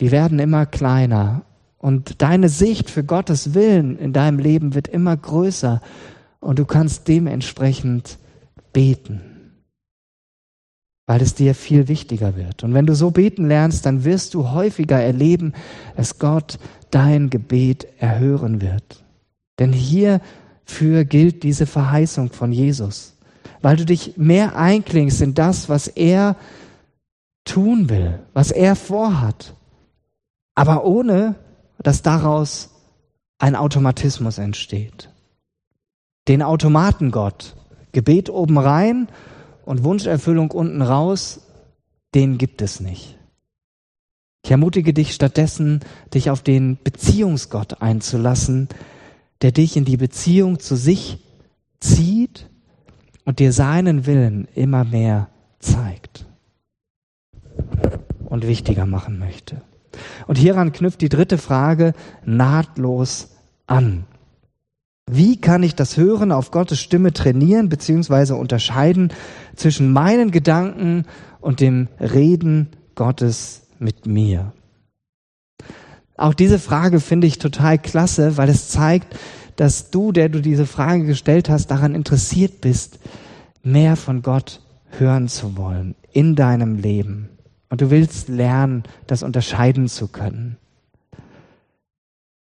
die 0.01 0.11
werden 0.11 0.39
immer 0.39 0.67
kleiner 0.67 1.46
und 1.79 2.23
deine 2.23 2.49
Sicht 2.49 2.91
für 2.91 3.05
Gottes 3.05 3.55
Willen 3.55 3.99
in 3.99 4.13
deinem 4.13 4.39
Leben 4.39 4.75
wird 4.75 4.89
immer 4.89 5.17
größer 5.17 5.81
und 6.41 6.59
du 6.59 6.65
kannst 6.65 7.09
dementsprechend 7.09 8.19
beten, 8.73 9.21
weil 11.07 11.23
es 11.23 11.35
dir 11.35 11.55
viel 11.55 11.89
wichtiger 11.89 12.37
wird. 12.37 12.65
Und 12.65 12.75
wenn 12.75 12.87
du 12.87 12.95
so 12.95 13.11
beten 13.11 13.47
lernst, 13.47 13.87
dann 13.87 14.05
wirst 14.05 14.35
du 14.35 14.51
häufiger 14.51 15.01
erleben, 15.01 15.53
dass 15.97 16.19
Gott 16.19 16.59
dein 16.91 17.31
Gebet 17.31 17.87
erhören 17.99 18.61
wird. 18.61 19.05
Denn 19.59 19.73
hierfür 19.73 21.05
gilt 21.05 21.43
diese 21.43 21.67
Verheißung 21.67 22.31
von 22.31 22.53
Jesus, 22.53 23.17
weil 23.63 23.77
du 23.77 23.85
dich 23.85 24.17
mehr 24.17 24.57
einklingst 24.57 25.21
in 25.23 25.35
das, 25.35 25.69
was 25.69 25.89
er 25.89 26.37
tun 27.45 27.89
will, 27.89 28.19
was 28.35 28.51
er 28.51 28.77
vorhat, 28.77 29.55
aber 30.55 30.85
ohne 30.85 31.37
dass 31.79 32.03
daraus 32.03 32.71
ein 33.39 33.55
Automatismus 33.55 34.39
entsteht. 34.39 35.11
Den 36.29 36.43
Automatengott, 36.43 37.57
Gebet 37.93 38.31
oben 38.31 38.59
rein 38.59 39.09
und 39.65 39.85
Wunscherfüllung 39.85 40.51
unten 40.51 40.83
raus, 40.83 41.41
den 42.15 42.39
gibt 42.39 42.63
es 42.63 42.81
nicht. 42.81 43.19
Ich 44.45 44.51
ermutige 44.51 44.95
dich 44.95 45.13
stattdessen, 45.13 45.81
dich 46.15 46.31
auf 46.31 46.43
den 46.43 46.79
Beziehungsgott 46.83 47.83
einzulassen, 47.83 48.69
der 49.43 49.53
dich 49.53 49.77
in 49.77 49.85
die 49.85 49.97
Beziehung 49.97 50.61
zu 50.61 50.77
sich 50.77 51.19
zieht 51.81 52.49
und 53.25 53.39
dir 53.39 53.53
seinen 53.53 54.07
Willen 54.07 54.49
immer 54.55 54.85
mehr 54.85 55.29
zeigt 55.59 56.27
und 58.25 58.47
wichtiger 58.47 58.87
machen 58.87 59.19
möchte. 59.19 59.63
Und 60.27 60.39
hieran 60.39 60.73
knüpft 60.73 61.01
die 61.01 61.09
dritte 61.09 61.39
Frage 61.39 61.93
nahtlos 62.25 63.37
an. 63.67 64.05
Wie 65.09 65.41
kann 65.41 65.63
ich 65.63 65.77
das 65.77 65.97
Hören 65.97 66.33
auf 66.33 66.51
Gottes 66.51 66.81
Stimme 66.81 67.13
trainieren 67.13 67.69
bzw. 67.69 68.33
unterscheiden 68.33 69.13
zwischen 69.55 69.93
meinen 69.93 70.33
Gedanken 70.33 71.05
und 71.41 71.61
dem 71.61 71.89
Reden 72.01 72.71
Gottes 72.97 73.63
mit 73.79 74.07
mir? 74.07 74.53
Auch 76.17 76.35
diese 76.35 76.59
Frage 76.59 76.99
finde 76.99 77.27
ich 77.27 77.39
total 77.39 77.79
klasse, 77.79 78.37
weil 78.37 78.49
es 78.49 78.69
zeigt, 78.69 79.17
dass 79.57 79.91
du, 79.91 80.13
der 80.13 80.29
du 80.29 80.41
diese 80.41 80.67
Frage 80.67 81.05
gestellt 81.05 81.49
hast, 81.49 81.69
daran 81.69 81.95
interessiert 81.95 82.61
bist, 82.61 82.99
mehr 83.63 83.97
von 83.97 84.23
Gott 84.23 84.61
hören 84.99 85.29
zu 85.29 85.57
wollen 85.57 85.95
in 86.13 86.35
deinem 86.35 86.79
Leben. 86.79 87.29
Und 87.69 87.81
du 87.81 87.91
willst 87.91 88.29
lernen, 88.29 88.85
das 89.07 89.23
unterscheiden 89.23 89.89
zu 89.89 90.09
können. 90.09 90.57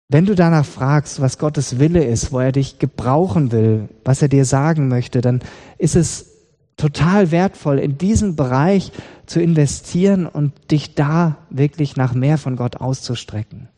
Wenn 0.08 0.26
du 0.26 0.34
danach 0.34 0.64
fragst, 0.64 1.20
was 1.20 1.38
Gottes 1.38 1.78
Wille 1.78 2.02
ist, 2.04 2.32
wo 2.32 2.40
er 2.40 2.50
dich 2.50 2.80
gebrauchen 2.80 3.52
will, 3.52 3.88
was 4.04 4.22
er 4.22 4.28
dir 4.28 4.44
sagen 4.44 4.88
möchte, 4.88 5.20
dann 5.20 5.40
ist 5.78 5.94
es 5.94 6.30
total 6.76 7.30
wertvoll, 7.30 7.78
in 7.78 7.96
diesen 7.96 8.34
Bereich 8.34 8.90
zu 9.26 9.40
investieren 9.40 10.26
und 10.26 10.52
dich 10.72 10.94
da 10.96 11.36
wirklich 11.50 11.96
nach 11.96 12.14
mehr 12.14 12.38
von 12.38 12.56
Gott 12.56 12.78
auszustrecken. 12.78 13.68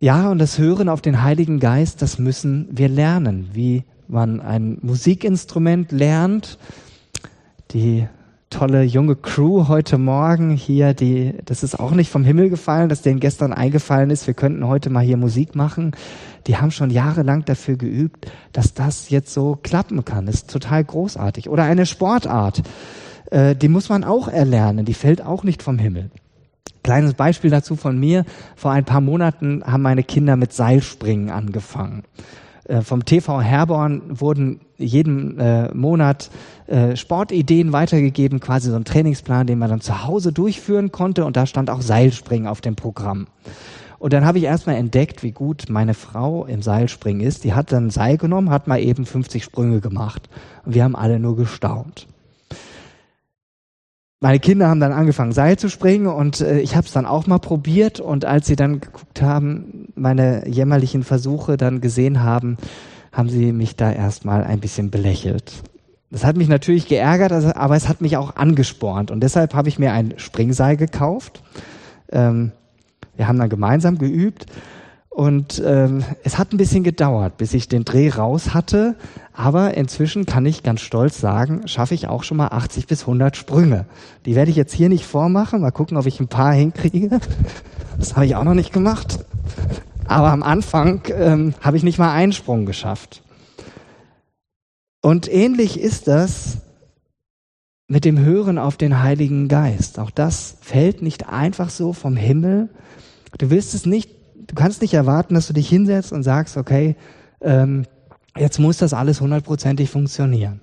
Ja, 0.00 0.30
und 0.30 0.38
das 0.38 0.58
Hören 0.58 0.90
auf 0.90 1.00
den 1.00 1.22
Heiligen 1.22 1.60
Geist, 1.60 2.02
das 2.02 2.18
müssen 2.18 2.68
wir 2.70 2.90
lernen, 2.90 3.48
wie 3.54 3.84
man 4.06 4.40
ein 4.40 4.78
Musikinstrument 4.82 5.92
lernt. 5.92 6.58
Die 7.70 8.06
tolle 8.54 8.84
junge 8.84 9.16
Crew 9.16 9.66
heute 9.66 9.98
Morgen 9.98 10.50
hier, 10.50 10.94
die, 10.94 11.34
das 11.44 11.64
ist 11.64 11.80
auch 11.80 11.90
nicht 11.90 12.08
vom 12.08 12.22
Himmel 12.22 12.50
gefallen, 12.50 12.88
dass 12.88 13.02
denen 13.02 13.18
gestern 13.18 13.52
eingefallen 13.52 14.10
ist, 14.10 14.28
wir 14.28 14.34
könnten 14.34 14.68
heute 14.68 14.90
mal 14.90 15.02
hier 15.02 15.16
Musik 15.16 15.56
machen. 15.56 15.90
Die 16.46 16.56
haben 16.56 16.70
schon 16.70 16.90
jahrelang 16.90 17.44
dafür 17.44 17.76
geübt, 17.76 18.30
dass 18.52 18.72
das 18.72 19.10
jetzt 19.10 19.34
so 19.34 19.58
klappen 19.60 20.04
kann. 20.04 20.26
Das 20.26 20.36
ist 20.36 20.50
total 20.50 20.84
großartig. 20.84 21.50
Oder 21.50 21.64
eine 21.64 21.84
Sportart, 21.84 22.62
äh, 23.32 23.56
die 23.56 23.68
muss 23.68 23.88
man 23.88 24.04
auch 24.04 24.28
erlernen, 24.28 24.84
die 24.84 24.94
fällt 24.94 25.20
auch 25.20 25.42
nicht 25.42 25.60
vom 25.60 25.78
Himmel. 25.80 26.10
Kleines 26.84 27.14
Beispiel 27.14 27.50
dazu 27.50 27.74
von 27.74 27.98
mir. 27.98 28.24
Vor 28.54 28.70
ein 28.70 28.84
paar 28.84 29.00
Monaten 29.00 29.64
haben 29.66 29.82
meine 29.82 30.04
Kinder 30.04 30.36
mit 30.36 30.52
Seilspringen 30.52 31.30
angefangen. 31.30 32.04
Äh, 32.64 32.80
vom 32.80 33.04
TV 33.04 33.40
Herborn 33.40 34.02
wurden 34.08 34.60
jeden 34.78 35.38
äh, 35.38 35.72
Monat 35.74 36.30
äh, 36.66 36.96
Sportideen 36.96 37.72
weitergegeben, 37.72 38.40
quasi 38.40 38.70
so 38.70 38.76
ein 38.76 38.84
Trainingsplan, 38.84 39.46
den 39.46 39.58
man 39.58 39.70
dann 39.70 39.80
zu 39.80 40.04
Hause 40.04 40.32
durchführen 40.32 40.90
konnte 40.90 41.24
und 41.24 41.36
da 41.36 41.46
stand 41.46 41.70
auch 41.70 41.82
Seilspringen 41.82 42.48
auf 42.48 42.60
dem 42.60 42.76
Programm. 42.76 43.26
Und 43.98 44.12
dann 44.12 44.26
habe 44.26 44.38
ich 44.38 44.44
erstmal 44.44 44.76
entdeckt, 44.76 45.22
wie 45.22 45.32
gut 45.32 45.64
meine 45.68 45.94
Frau 45.94 46.44
im 46.44 46.60
Seilspringen 46.60 47.26
ist. 47.26 47.44
Die 47.44 47.54
hat 47.54 47.72
dann 47.72 47.86
ein 47.86 47.90
Seil 47.90 48.18
genommen, 48.18 48.50
hat 48.50 48.66
mal 48.66 48.80
eben 48.80 49.06
50 49.06 49.42
Sprünge 49.42 49.80
gemacht. 49.80 50.28
Und 50.66 50.74
wir 50.74 50.84
haben 50.84 50.96
alle 50.96 51.18
nur 51.18 51.36
gestaunt 51.36 52.06
meine 54.24 54.40
Kinder 54.40 54.68
haben 54.68 54.80
dann 54.80 54.94
angefangen 54.94 55.32
Seil 55.32 55.58
zu 55.58 55.68
springen 55.68 56.06
und 56.06 56.40
äh, 56.40 56.58
ich 56.60 56.76
habe 56.76 56.86
es 56.86 56.94
dann 56.94 57.04
auch 57.04 57.26
mal 57.26 57.40
probiert 57.40 58.00
und 58.00 58.24
als 58.24 58.46
sie 58.46 58.56
dann 58.56 58.80
geguckt 58.80 59.20
haben, 59.20 59.88
meine 59.96 60.48
jämmerlichen 60.48 61.02
Versuche 61.02 61.58
dann 61.58 61.82
gesehen 61.82 62.22
haben, 62.22 62.56
haben 63.12 63.28
sie 63.28 63.52
mich 63.52 63.76
da 63.76 63.92
erstmal 63.92 64.42
ein 64.42 64.60
bisschen 64.60 64.90
belächelt. 64.90 65.52
Das 66.10 66.24
hat 66.24 66.38
mich 66.38 66.48
natürlich 66.48 66.88
geärgert, 66.88 67.32
also, 67.32 67.54
aber 67.54 67.76
es 67.76 67.86
hat 67.86 68.00
mich 68.00 68.16
auch 68.16 68.36
angespornt 68.36 69.10
und 69.10 69.20
deshalb 69.20 69.52
habe 69.52 69.68
ich 69.68 69.78
mir 69.78 69.92
ein 69.92 70.14
Springseil 70.16 70.78
gekauft. 70.78 71.42
Ähm, 72.10 72.52
wir 73.16 73.28
haben 73.28 73.38
dann 73.38 73.50
gemeinsam 73.50 73.98
geübt 73.98 74.46
und 75.14 75.62
ähm, 75.64 76.02
es 76.24 76.38
hat 76.38 76.52
ein 76.52 76.56
bisschen 76.56 76.82
gedauert, 76.82 77.36
bis 77.36 77.54
ich 77.54 77.68
den 77.68 77.84
Dreh 77.84 78.08
raus 78.08 78.52
hatte. 78.52 78.96
Aber 79.32 79.76
inzwischen 79.76 80.26
kann 80.26 80.44
ich 80.44 80.64
ganz 80.64 80.80
stolz 80.80 81.20
sagen, 81.20 81.68
schaffe 81.68 81.94
ich 81.94 82.08
auch 82.08 82.24
schon 82.24 82.36
mal 82.36 82.48
80 82.48 82.88
bis 82.88 83.02
100 83.02 83.36
Sprünge. 83.36 83.86
Die 84.26 84.34
werde 84.34 84.50
ich 84.50 84.56
jetzt 84.56 84.74
hier 84.74 84.88
nicht 84.88 85.06
vormachen. 85.06 85.60
Mal 85.60 85.70
gucken, 85.70 85.96
ob 85.96 86.06
ich 86.06 86.18
ein 86.18 86.26
paar 86.26 86.52
hinkriege. 86.52 87.20
Das 87.96 88.16
habe 88.16 88.26
ich 88.26 88.34
auch 88.34 88.42
noch 88.42 88.54
nicht 88.54 88.72
gemacht. 88.72 89.24
Aber 90.04 90.32
am 90.32 90.42
Anfang 90.42 91.02
ähm, 91.12 91.54
habe 91.60 91.76
ich 91.76 91.84
nicht 91.84 92.00
mal 92.00 92.12
einen 92.12 92.32
Sprung 92.32 92.66
geschafft. 92.66 93.22
Und 95.00 95.32
ähnlich 95.32 95.78
ist 95.78 96.08
das 96.08 96.58
mit 97.86 98.04
dem 98.04 98.18
Hören 98.18 98.58
auf 98.58 98.76
den 98.76 99.00
Heiligen 99.00 99.46
Geist. 99.46 100.00
Auch 100.00 100.10
das 100.10 100.56
fällt 100.60 101.02
nicht 101.02 101.28
einfach 101.28 101.70
so 101.70 101.92
vom 101.92 102.16
Himmel. 102.16 102.68
Du 103.38 103.50
wirst 103.50 103.74
es 103.74 103.86
nicht 103.86 104.13
du 104.46 104.54
kannst 104.54 104.82
nicht 104.82 104.94
erwarten, 104.94 105.34
dass 105.34 105.46
du 105.46 105.52
dich 105.52 105.68
hinsetzt 105.68 106.12
und 106.12 106.22
sagst, 106.22 106.56
okay, 106.56 106.96
ähm, 107.40 107.84
jetzt 108.36 108.58
muss 108.58 108.78
das 108.78 108.92
alles 108.92 109.20
hundertprozentig 109.20 109.90
funktionieren, 109.90 110.60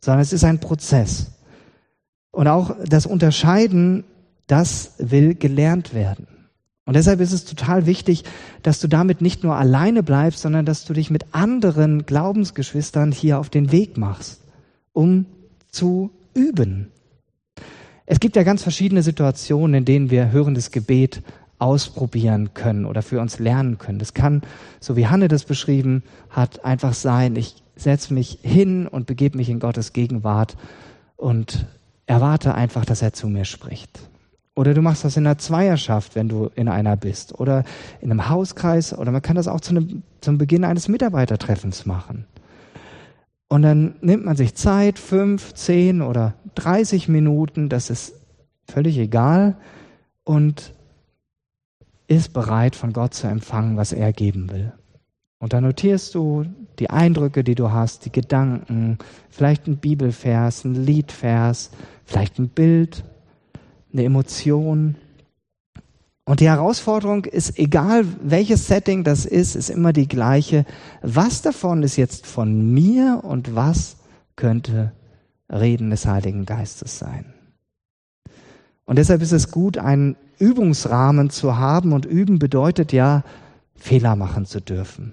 sondern 0.00 0.20
es 0.20 0.32
ist 0.32 0.44
ein 0.44 0.60
Prozess. 0.60 1.32
Und 2.30 2.46
auch 2.48 2.76
das 2.84 3.06
Unterscheiden, 3.06 4.04
das 4.46 4.92
will 4.98 5.34
gelernt 5.34 5.94
werden. 5.94 6.26
Und 6.84 6.94
deshalb 6.94 7.20
ist 7.20 7.32
es 7.32 7.44
total 7.44 7.84
wichtig, 7.84 8.24
dass 8.62 8.80
du 8.80 8.88
damit 8.88 9.20
nicht 9.20 9.44
nur 9.44 9.56
alleine 9.56 10.02
bleibst, 10.02 10.40
sondern 10.40 10.64
dass 10.64 10.86
du 10.86 10.94
dich 10.94 11.10
mit 11.10 11.26
anderen 11.32 12.06
Glaubensgeschwistern 12.06 13.12
hier 13.12 13.38
auf 13.38 13.50
den 13.50 13.72
Weg 13.72 13.98
machst, 13.98 14.40
um 14.94 15.26
zu 15.70 16.10
üben. 16.32 16.90
Es 18.06 18.20
gibt 18.20 18.36
ja 18.36 18.42
ganz 18.42 18.62
verschiedene 18.62 19.02
Situationen, 19.02 19.74
in 19.74 19.84
denen 19.84 20.10
wir 20.10 20.32
hörendes 20.32 20.70
Gebet 20.70 21.22
ausprobieren 21.58 22.54
können 22.54 22.84
oder 22.84 23.02
für 23.02 23.20
uns 23.20 23.38
lernen 23.38 23.78
können. 23.78 23.98
Das 23.98 24.14
kann, 24.14 24.42
so 24.80 24.96
wie 24.96 25.08
Hanne 25.08 25.28
das 25.28 25.44
beschrieben 25.44 26.02
hat, 26.30 26.64
einfach 26.64 26.94
sein, 26.94 27.36
ich 27.36 27.62
setze 27.76 28.14
mich 28.14 28.38
hin 28.42 28.86
und 28.86 29.06
begebe 29.06 29.36
mich 29.36 29.48
in 29.48 29.60
Gottes 29.60 29.92
Gegenwart 29.92 30.56
und 31.16 31.66
erwarte 32.06 32.54
einfach, 32.54 32.84
dass 32.84 33.02
er 33.02 33.12
zu 33.12 33.28
mir 33.28 33.44
spricht. 33.44 34.00
Oder 34.54 34.74
du 34.74 34.82
machst 34.82 35.04
das 35.04 35.16
in 35.16 35.24
einer 35.24 35.38
Zweierschaft, 35.38 36.16
wenn 36.16 36.28
du 36.28 36.50
in 36.56 36.68
einer 36.68 36.96
bist. 36.96 37.38
Oder 37.38 37.62
in 38.00 38.10
einem 38.10 38.28
Hauskreis. 38.28 38.92
Oder 38.96 39.12
man 39.12 39.22
kann 39.22 39.36
das 39.36 39.46
auch 39.46 39.60
zu 39.60 39.70
einem, 39.70 40.02
zum 40.20 40.36
Beginn 40.36 40.64
eines 40.64 40.88
Mitarbeitertreffens 40.88 41.86
machen. 41.86 42.24
Und 43.48 43.62
dann 43.62 43.94
nimmt 44.00 44.24
man 44.24 44.36
sich 44.36 44.56
Zeit, 44.56 44.98
fünf, 44.98 45.54
zehn 45.54 46.02
oder 46.02 46.34
dreißig 46.56 47.08
Minuten, 47.08 47.68
das 47.68 47.88
ist 47.88 48.14
völlig 48.68 48.98
egal. 48.98 49.56
Und 50.24 50.74
ist 52.08 52.32
bereit, 52.32 52.74
von 52.74 52.92
Gott 52.92 53.14
zu 53.14 53.28
empfangen, 53.28 53.76
was 53.76 53.92
er 53.92 54.12
geben 54.12 54.50
will. 54.50 54.72
Und 55.38 55.52
dann 55.52 55.62
notierst 55.62 56.14
du 56.14 56.46
die 56.80 56.90
Eindrücke, 56.90 57.44
die 57.44 57.54
du 57.54 57.70
hast, 57.70 58.04
die 58.04 58.12
Gedanken, 58.12 58.98
vielleicht 59.30 59.68
ein 59.68 59.76
Bibelvers, 59.76 60.64
ein 60.64 60.74
Liedvers, 60.74 61.70
vielleicht 62.04 62.38
ein 62.38 62.48
Bild, 62.48 63.04
eine 63.92 64.04
Emotion. 64.04 64.96
Und 66.24 66.40
die 66.40 66.48
Herausforderung 66.48 67.24
ist, 67.24 67.58
egal 67.58 68.04
welches 68.20 68.66
Setting 68.66 69.04
das 69.04 69.26
ist, 69.26 69.54
ist 69.54 69.70
immer 69.70 69.92
die 69.92 70.08
gleiche. 70.08 70.64
Was 71.02 71.42
davon 71.42 71.82
ist 71.82 71.96
jetzt 71.96 72.26
von 72.26 72.72
mir 72.72 73.20
und 73.22 73.54
was 73.54 73.96
könnte 74.34 74.92
Reden 75.50 75.90
des 75.90 76.04
Heiligen 76.06 76.46
Geistes 76.46 76.98
sein? 76.98 77.37
Und 78.88 78.96
deshalb 78.96 79.20
ist 79.20 79.32
es 79.32 79.50
gut, 79.50 79.76
einen 79.76 80.16
Übungsrahmen 80.38 81.28
zu 81.28 81.58
haben. 81.58 81.92
Und 81.92 82.06
üben 82.06 82.38
bedeutet 82.38 82.90
ja, 82.90 83.22
Fehler 83.76 84.16
machen 84.16 84.46
zu 84.46 84.62
dürfen. 84.62 85.12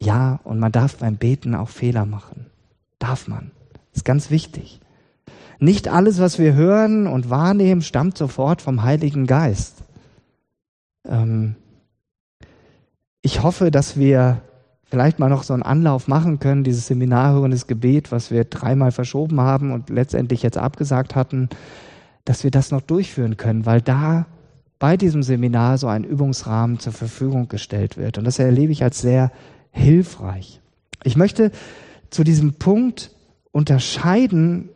Ja, 0.00 0.38
und 0.44 0.60
man 0.60 0.70
darf 0.70 0.96
beim 0.98 1.16
Beten 1.16 1.56
auch 1.56 1.70
Fehler 1.70 2.06
machen. 2.06 2.46
Darf 3.00 3.26
man. 3.26 3.50
ist 3.92 4.04
ganz 4.04 4.30
wichtig. 4.30 4.78
Nicht 5.58 5.88
alles, 5.88 6.20
was 6.20 6.38
wir 6.38 6.54
hören 6.54 7.08
und 7.08 7.30
wahrnehmen, 7.30 7.82
stammt 7.82 8.16
sofort 8.16 8.62
vom 8.62 8.84
Heiligen 8.84 9.26
Geist. 9.26 9.82
Ähm 11.04 11.56
ich 13.22 13.42
hoffe, 13.42 13.72
dass 13.72 13.98
wir 13.98 14.40
vielleicht 14.84 15.18
mal 15.18 15.28
noch 15.28 15.42
so 15.42 15.52
einen 15.52 15.64
Anlauf 15.64 16.06
machen 16.06 16.38
können, 16.38 16.62
dieses 16.62 16.86
Seminar 16.86 17.32
Hörendes 17.32 17.66
Gebet, 17.66 18.12
was 18.12 18.30
wir 18.30 18.44
dreimal 18.44 18.92
verschoben 18.92 19.40
haben 19.40 19.72
und 19.72 19.90
letztendlich 19.90 20.44
jetzt 20.44 20.58
abgesagt 20.58 21.16
hatten, 21.16 21.48
dass 22.24 22.44
wir 22.44 22.50
das 22.50 22.70
noch 22.70 22.82
durchführen 22.82 23.36
können, 23.36 23.66
weil 23.66 23.80
da 23.80 24.26
bei 24.78 24.96
diesem 24.96 25.22
Seminar 25.22 25.78
so 25.78 25.86
ein 25.88 26.04
Übungsrahmen 26.04 26.78
zur 26.78 26.92
Verfügung 26.92 27.48
gestellt 27.48 27.96
wird. 27.96 28.18
Und 28.18 28.24
das 28.24 28.38
erlebe 28.38 28.72
ich 28.72 28.82
als 28.82 29.00
sehr 29.00 29.30
hilfreich. 29.70 30.60
Ich 31.04 31.16
möchte 31.16 31.52
zu 32.08 32.24
diesem 32.24 32.54
Punkt 32.54 33.10
unterscheiden, 33.52 34.70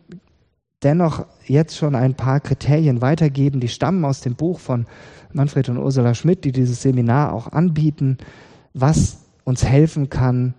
dennoch 0.82 1.26
jetzt 1.46 1.76
schon 1.76 1.94
ein 1.94 2.14
paar 2.14 2.40
Kriterien 2.40 3.00
weitergeben, 3.00 3.60
die 3.60 3.68
stammen 3.68 4.04
aus 4.04 4.20
dem 4.20 4.34
Buch 4.34 4.60
von 4.60 4.86
Manfred 5.32 5.68
und 5.68 5.78
Ursula 5.78 6.14
Schmidt, 6.14 6.44
die 6.44 6.52
dieses 6.52 6.82
Seminar 6.82 7.32
auch 7.32 7.48
anbieten, 7.50 8.18
was 8.74 9.24
uns 9.44 9.64
helfen 9.64 10.10
kann 10.10 10.54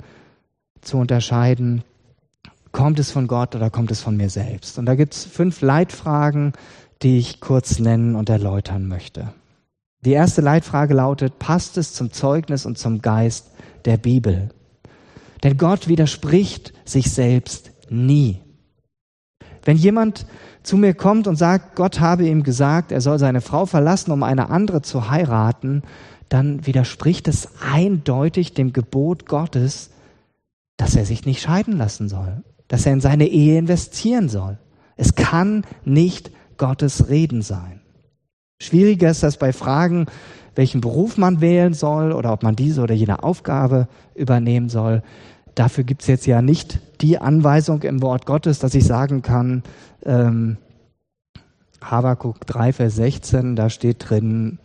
zu 0.82 0.98
unterscheiden, 0.98 1.84
kommt 2.76 3.00
es 3.00 3.10
von 3.10 3.28
Gott 3.28 3.56
oder 3.56 3.70
kommt 3.70 3.90
es 3.90 4.02
von 4.02 4.18
mir 4.18 4.30
selbst. 4.30 4.78
Und 4.78 4.86
da 4.86 4.96
gibt 4.96 5.14
es 5.14 5.24
fünf 5.24 5.62
Leitfragen, 5.62 6.52
die 7.02 7.18
ich 7.18 7.40
kurz 7.40 7.80
nennen 7.80 8.16
und 8.16 8.30
erläutern 8.30 8.90
möchte. 8.90 9.34
Die 10.04 10.12
erste 10.12 10.42
Leitfrage 10.42 10.94
lautet, 10.94 11.40
passt 11.40 11.78
es 11.78 11.94
zum 11.94 12.12
Zeugnis 12.12 12.66
und 12.66 12.78
zum 12.78 13.02
Geist 13.02 13.50
der 13.86 13.96
Bibel. 13.96 14.50
Denn 15.42 15.58
Gott 15.58 15.88
widerspricht 15.88 16.74
sich 16.84 17.12
selbst 17.12 17.72
nie. 17.90 18.42
Wenn 19.64 19.78
jemand 19.78 20.26
zu 20.62 20.76
mir 20.76 20.96
kommt 20.96 21.28
und 21.28 21.38
sagt, 21.38 21.78
Gott 21.78 22.02
habe 22.02 22.28
ihm 22.28 22.44
gesagt, 22.44 22.92
er 22.92 23.00
soll 23.00 23.20
seine 23.20 23.40
Frau 23.40 23.66
verlassen, 23.66 24.12
um 24.12 24.22
eine 24.22 24.50
andere 24.50 24.82
zu 24.82 25.10
heiraten, 25.10 25.82
dann 26.28 26.68
widerspricht 26.68 27.30
es 27.30 27.48
eindeutig 27.62 28.54
dem 28.54 28.74
Gebot 28.74 29.28
Gottes, 29.28 29.92
dass 30.76 30.98
er 30.98 31.06
sich 31.06 31.26
nicht 31.26 31.42
scheiden 31.42 31.78
lassen 31.78 32.10
soll, 32.10 32.44
dass 32.68 32.86
er 32.86 32.94
in 32.94 33.02
seine 33.02 33.28
Ehe 33.28 33.58
investieren 33.58 34.30
soll. 34.30 34.58
Es 34.98 35.16
kann 35.16 35.66
nicht 35.84 36.32
Gottes 36.58 37.10
Reden 37.10 37.42
sein. 37.42 37.82
Schwieriger 38.62 39.10
ist 39.10 39.24
das 39.24 39.38
bei 39.38 39.52
Fragen 39.52 40.08
welchen 40.56 40.82
Beruf 40.82 41.18
man 41.18 41.42
wählen 41.42 41.74
soll 41.74 42.12
oder 42.12 42.34
ob 42.34 42.44
man 42.44 42.56
diese 42.56 42.82
oder 42.82 42.96
jene 42.96 43.24
Aufgabe 43.24 43.88
übernehmen 44.16 44.70
soll. 44.70 45.04
Dafür 45.54 45.84
gibt 45.84 46.02
es 46.02 46.08
jetzt 46.08 46.26
ja 46.26 46.42
nicht 46.42 46.80
die 47.02 47.18
Anweisung 47.18 47.84
im 47.84 48.02
Wort 48.02 48.26
Gottes, 48.26 48.60
dass 48.60 48.74
ich 48.74 48.86
sagen 48.86 49.22
kann, 49.22 49.64
ähm, 50.04 50.58
Habakuk 51.82 52.46
3, 52.48 52.74
Vers 52.74 52.96
16, 52.96 53.56
da 53.56 53.70
steht 53.70 54.10
drin, 54.10 54.60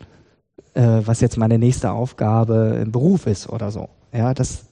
äh, 0.75 1.01
was 1.05 1.21
jetzt 1.21 1.37
meine 1.37 1.59
nächste 1.59 1.91
Aufgabe 1.91 2.79
im 2.83 2.93
Beruf 2.93 3.27
ist 3.27 3.49
oder 3.49 3.71
so. 3.71 3.89
Ja, 4.13 4.33
das, 4.33 4.65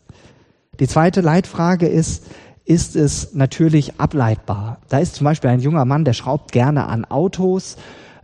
die 0.81 0.89
zweite 0.89 1.21
Leitfrage 1.21 1.87
ist, 1.87 2.25
ist 2.69 2.97
es 2.97 3.35
natürlich 3.35 3.99
ableitbar. 3.99 4.79
Da 4.89 4.99
ist 4.99 5.15
zum 5.15 5.25
Beispiel 5.25 5.51
ein 5.51 5.61
junger 5.61 5.85
Mann, 5.85 6.05
der 6.05 6.13
schraubt 6.13 6.53
gerne 6.53 6.87
an 6.87 7.05
Autos 7.05 7.77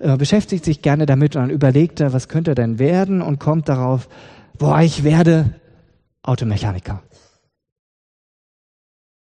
äh, 0.04 0.16
beschäftigt 0.18 0.64
sich 0.64 0.83
gerne 0.83 1.07
damit 1.07 1.35
und 1.35 1.42
dann 1.42 1.50
überlegt 1.50 2.00
er, 2.00 2.12
was 2.12 2.28
könnte 2.28 2.54
denn 2.54 2.78
werden 2.78 3.22
und 3.22 3.38
kommt 3.38 3.68
darauf, 3.68 4.09
boah, 4.59 4.80
ich 4.80 5.02
werde 5.04 5.54
Automechaniker. 6.22 7.02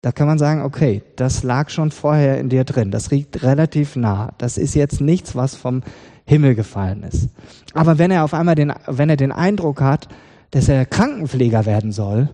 Da 0.02 0.12
kann 0.12 0.28
man 0.28 0.38
sagen, 0.38 0.64
okay, 0.64 1.02
das 1.16 1.44
lag 1.44 1.70
schon 1.70 1.92
vorher 1.92 2.38
in 2.38 2.50
dir 2.50 2.66
drin, 2.66 2.92
das 2.92 3.12
liegt 3.12 3.44
relativ 3.44 3.96
nah. 3.96 4.34
Das 4.38 4.58
ist 4.58 4.76
jetzt 4.76 5.00
nichts, 5.00 5.36
was 5.36 5.56
vom 5.56 5.84
Himmel 6.26 6.56
gefallen 6.56 7.04
ist. 7.04 7.30
Aber 7.74 7.98
wenn 7.98 8.12
er 8.12 8.26
auf 8.26 8.34
einmal 8.34 8.56
den, 8.56 8.74
wenn 8.86 9.10
er 9.10 9.16
den 9.18 9.32
Eindruck 9.32 9.80
hat, 9.80 10.10
dass 10.52 10.68
er 10.68 10.86
Krankenpfleger 10.86 11.66
werden 11.66 11.94
soll 11.94 12.30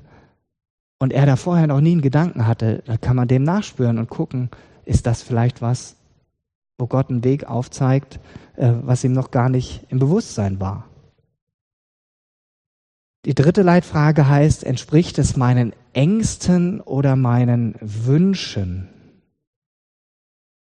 und 0.99 1.13
er 1.13 1.25
da 1.25 1.35
vorher 1.35 1.67
noch 1.67 1.81
nie 1.81 1.93
einen 1.93 2.01
Gedanken 2.01 2.45
hatte, 2.45 2.83
dann 2.85 3.01
kann 3.01 3.15
man 3.15 3.27
dem 3.27 3.43
nachspüren 3.43 3.97
und 3.97 4.09
gucken, 4.09 4.49
ist 4.85 5.07
das 5.07 5.23
vielleicht 5.23 5.61
was, 5.61 5.95
wo 6.77 6.87
Gott 6.87 7.09
einen 7.09 7.23
Weg 7.23 7.45
aufzeigt, 7.45 8.19
äh, 8.55 8.73
was 8.83 9.03
ihm 9.03 9.13
noch 9.13 9.31
gar 9.31 9.49
nicht 9.49 9.85
im 9.89 9.99
Bewusstsein 9.99 10.59
war. 10.59 10.85
Die 13.25 13.35
dritte 13.35 13.63
Leitfrage 13.63 14.27
heißt, 14.27 14.63
entspricht 14.63 15.19
es 15.19 15.35
meinen 15.35 15.73
Ängsten 15.93 16.79
oder 16.79 17.15
meinen 17.15 17.75
Wünschen? 17.81 18.87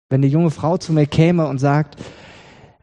Wenn 0.09 0.23
die 0.23 0.29
junge 0.29 0.49
Frau 0.49 0.77
zu 0.77 0.91
mir 0.91 1.05
käme 1.05 1.47
und 1.47 1.59
sagt, 1.59 1.97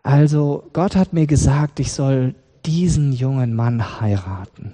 also 0.04 0.68
Gott 0.72 0.94
hat 0.94 1.12
mir 1.12 1.26
gesagt, 1.26 1.80
ich 1.80 1.92
soll 1.92 2.36
diesen 2.64 3.12
jungen 3.12 3.54
Mann 3.54 4.00
heiraten, 4.00 4.72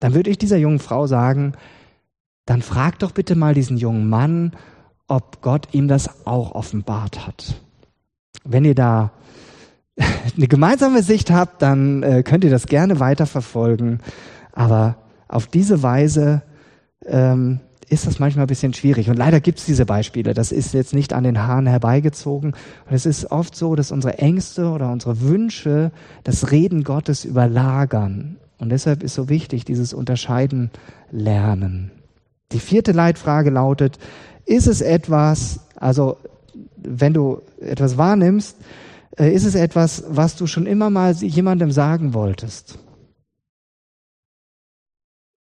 dann 0.00 0.14
würde 0.14 0.30
ich 0.30 0.38
dieser 0.38 0.56
jungen 0.56 0.78
Frau 0.78 1.06
sagen, 1.06 1.54
dann 2.46 2.62
frag 2.62 2.98
doch 2.98 3.12
bitte 3.12 3.34
mal 3.34 3.54
diesen 3.54 3.76
jungen 3.76 4.08
Mann, 4.08 4.52
ob 5.06 5.42
Gott 5.42 5.68
ihm 5.72 5.88
das 5.88 6.26
auch 6.26 6.52
offenbart 6.52 7.26
hat. 7.26 7.54
Wenn 8.44 8.64
ihr 8.64 8.74
da 8.74 9.12
eine 10.36 10.48
gemeinsame 10.48 11.02
Sicht 11.02 11.30
habt, 11.30 11.62
dann 11.62 12.02
äh, 12.02 12.22
könnt 12.22 12.44
ihr 12.44 12.50
das 12.50 12.66
gerne 12.66 13.00
weiterverfolgen. 13.00 14.00
Aber 14.52 14.96
auf 15.28 15.46
diese 15.46 15.82
Weise 15.82 16.42
ähm, 17.04 17.60
ist 17.88 18.06
das 18.06 18.18
manchmal 18.18 18.44
ein 18.44 18.48
bisschen 18.48 18.74
schwierig. 18.74 19.08
Und 19.08 19.16
leider 19.16 19.40
gibt 19.40 19.58
es 19.58 19.64
diese 19.64 19.86
Beispiele. 19.86 20.34
Das 20.34 20.52
ist 20.52 20.74
jetzt 20.74 20.94
nicht 20.94 21.12
an 21.12 21.24
den 21.24 21.46
Haaren 21.46 21.66
herbeigezogen. 21.66 22.52
Und 22.52 22.94
es 22.94 23.06
ist 23.06 23.30
oft 23.30 23.56
so, 23.56 23.74
dass 23.74 23.92
unsere 23.92 24.18
Ängste 24.18 24.70
oder 24.70 24.90
unsere 24.90 25.20
Wünsche 25.20 25.90
das 26.24 26.50
Reden 26.50 26.84
Gottes 26.84 27.24
überlagern. 27.24 28.36
Und 28.58 28.70
deshalb 28.70 29.02
ist 29.02 29.14
so 29.14 29.28
wichtig, 29.28 29.64
dieses 29.64 29.92
Unterscheiden 29.92 30.70
lernen. 31.10 31.90
Die 32.52 32.58
vierte 32.58 32.92
Leitfrage 32.92 33.50
lautet, 33.50 33.98
ist 34.46 34.66
es 34.66 34.80
etwas, 34.80 35.60
also 35.76 36.16
wenn 36.76 37.14
du 37.14 37.42
etwas 37.60 37.98
wahrnimmst, 37.98 38.56
äh, 39.16 39.32
ist 39.32 39.44
es 39.44 39.54
etwas, 39.54 40.04
was 40.08 40.36
du 40.36 40.46
schon 40.46 40.66
immer 40.66 40.90
mal 40.90 41.12
jemandem 41.12 41.70
sagen 41.70 42.14
wolltest? 42.14 42.78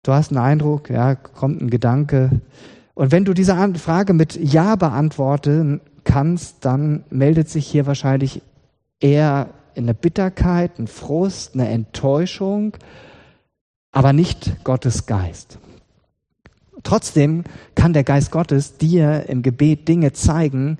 Du 0.03 0.13
hast 0.13 0.31
einen 0.31 0.39
Eindruck, 0.39 0.91
ja, 0.91 1.15
kommt 1.15 1.61
ein 1.61 1.71
Gedanke. 1.71 2.31
Und 2.95 3.13
wenn 3.13 3.25
du 3.25 3.35
diese 3.35 3.57
Frage 3.75 4.13
mit 4.13 4.37
Ja 4.37 4.77
beantworten 4.77 5.81
kannst, 6.05 6.65
dann 6.65 7.05
meldet 7.11 7.49
sich 7.49 7.67
hier 7.67 7.87
wahrscheinlich 7.87 8.43
eher 9.01 9.51
eine 9.77 9.95
Bitterkeit, 9.95 10.79
ein 10.79 10.87
Frust, 10.87 11.55
eine 11.55 11.69
Enttäuschung, 11.69 12.77
aber 13.93 14.13
nicht 14.13 14.65
Gottes 14.65 15.07
Geist. 15.07 15.59
Trotzdem 16.83 17.45
kann 17.75 17.93
der 17.93 18.05
Geist 18.05 18.31
Gottes 18.31 18.77
dir 18.77 19.29
im 19.29 19.43
Gebet 19.43 19.89
Dinge 19.89 20.13
zeigen, 20.13 20.79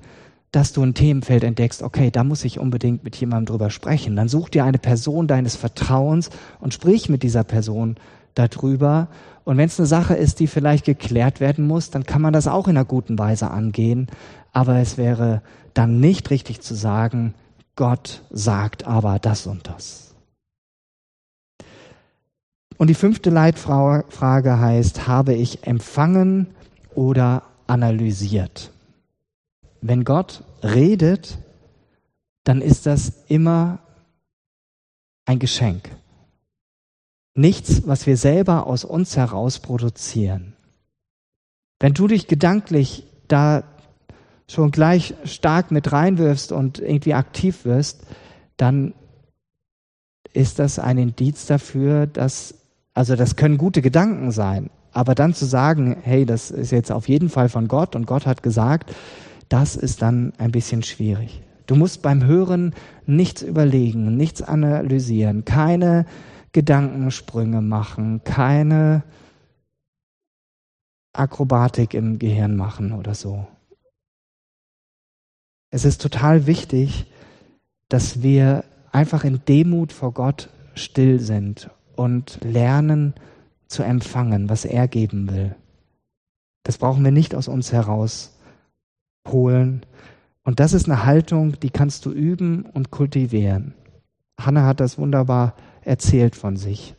dass 0.51 0.71
du 0.71 0.81
ein 0.81 0.93
Themenfeld 0.93 1.43
entdeckst, 1.43 1.83
okay, 1.83 2.09
da 2.11 2.23
muss 2.23 2.45
ich 2.45 2.59
unbedingt 2.59 3.03
mit 3.03 3.15
jemandem 3.17 3.53
drüber 3.53 3.69
sprechen. 3.69 4.15
Dann 4.15 4.29
such 4.29 4.49
dir 4.49 4.63
eine 4.63 4.77
Person 4.77 5.27
deines 5.27 5.55
Vertrauens 5.55 6.29
und 6.59 6.73
sprich 6.73 7.09
mit 7.09 7.23
dieser 7.23 7.43
Person 7.43 7.97
darüber. 8.33 9.09
Und 9.43 9.57
wenn 9.57 9.67
es 9.67 9.79
eine 9.79 9.87
Sache 9.87 10.13
ist, 10.13 10.39
die 10.39 10.47
vielleicht 10.47 10.85
geklärt 10.85 11.39
werden 11.39 11.67
muss, 11.67 11.89
dann 11.89 12.05
kann 12.05 12.21
man 12.21 12.33
das 12.33 12.47
auch 12.47 12.67
in 12.67 12.77
einer 12.77 12.85
guten 12.85 13.19
Weise 13.19 13.51
angehen. 13.51 14.07
Aber 14.53 14.77
es 14.77 14.97
wäre 14.97 15.41
dann 15.73 15.99
nicht 15.99 16.29
richtig 16.29 16.61
zu 16.61 16.73
sagen, 16.73 17.33
Gott 17.75 18.23
sagt 18.31 18.87
aber 18.87 19.19
das 19.19 19.45
und 19.45 19.67
das. 19.67 20.15
Und 22.77 22.87
die 22.87 22.93
fünfte 22.93 23.29
Leitfrage 23.29 24.59
heißt, 24.59 25.07
habe 25.07 25.33
ich 25.33 25.65
empfangen 25.65 26.47
oder 26.93 27.43
analysiert? 27.65 28.71
Wenn 29.81 30.03
Gott 30.03 30.43
redet, 30.63 31.37
dann 32.43 32.61
ist 32.61 32.85
das 32.85 33.13
immer 33.27 33.79
ein 35.25 35.39
Geschenk. 35.39 35.89
Nichts, 37.35 37.85
was 37.85 38.07
wir 38.07 38.17
selber 38.17 38.65
aus 38.65 38.83
uns 38.83 39.17
heraus 39.17 39.59
produzieren. 39.59 40.53
Wenn 41.79 41.93
du 41.93 42.07
dich 42.07 42.27
gedanklich 42.27 43.03
da 43.27 43.63
schon 44.49 44.71
gleich 44.71 45.13
stark 45.25 45.71
mit 45.71 45.91
reinwirfst 45.91 46.51
und 46.51 46.79
irgendwie 46.79 47.13
aktiv 47.13 47.65
wirst, 47.65 48.03
dann 48.55 48.93
ist 50.33 50.59
das 50.59 50.79
ein 50.79 50.97
Indiz 50.97 51.45
dafür, 51.45 52.07
dass, 52.07 52.55
also 52.97 53.15
das 53.15 53.35
können 53.35 53.59
gute 53.59 53.83
Gedanken 53.83 54.31
sein, 54.31 54.71
aber 54.91 55.13
dann 55.13 55.35
zu 55.35 55.45
sagen, 55.45 55.97
hey, 56.01 56.25
das 56.25 56.49
ist 56.49 56.71
jetzt 56.71 56.91
auf 56.91 57.07
jeden 57.07 57.29
Fall 57.29 57.47
von 57.47 57.67
Gott 57.67 57.95
und 57.95 58.07
Gott 58.07 58.25
hat 58.25 58.41
gesagt, 58.41 58.95
das 59.49 59.75
ist 59.75 60.01
dann 60.01 60.33
ein 60.39 60.49
bisschen 60.49 60.81
schwierig. 60.81 61.43
Du 61.67 61.75
musst 61.75 62.01
beim 62.01 62.25
Hören 62.25 62.73
nichts 63.05 63.43
überlegen, 63.43 64.17
nichts 64.17 64.41
analysieren, 64.41 65.45
keine 65.45 66.07
Gedankensprünge 66.53 67.61
machen, 67.61 68.23
keine 68.23 69.03
Akrobatik 71.13 71.93
im 71.93 72.17
Gehirn 72.17 72.55
machen 72.55 72.93
oder 72.93 73.13
so. 73.13 73.45
Es 75.69 75.85
ist 75.85 76.01
total 76.01 76.47
wichtig, 76.47 77.05
dass 77.89 78.23
wir 78.23 78.63
einfach 78.91 79.23
in 79.23 79.45
Demut 79.45 79.93
vor 79.93 80.13
Gott 80.13 80.49
still 80.73 81.19
sind 81.19 81.69
und 81.97 82.39
lernen 82.43 83.13
zu 83.67 83.83
empfangen, 83.83 84.49
was 84.49 84.65
er 84.65 84.87
geben 84.87 85.29
will. 85.29 85.55
Das 86.63 86.77
brauchen 86.77 87.03
wir 87.03 87.11
nicht 87.11 87.35
aus 87.35 87.47
uns 87.47 87.71
heraus 87.71 88.37
holen. 89.27 89.85
Und 90.43 90.59
das 90.59 90.73
ist 90.73 90.85
eine 90.85 91.05
Haltung, 91.05 91.59
die 91.59 91.69
kannst 91.69 92.05
du 92.05 92.11
üben 92.11 92.65
und 92.73 92.91
kultivieren. 92.91 93.73
Hannah 94.39 94.65
hat 94.65 94.79
das 94.79 94.97
wunderbar 94.97 95.55
erzählt 95.81 96.35
von 96.35 96.57
sich. 96.57 96.95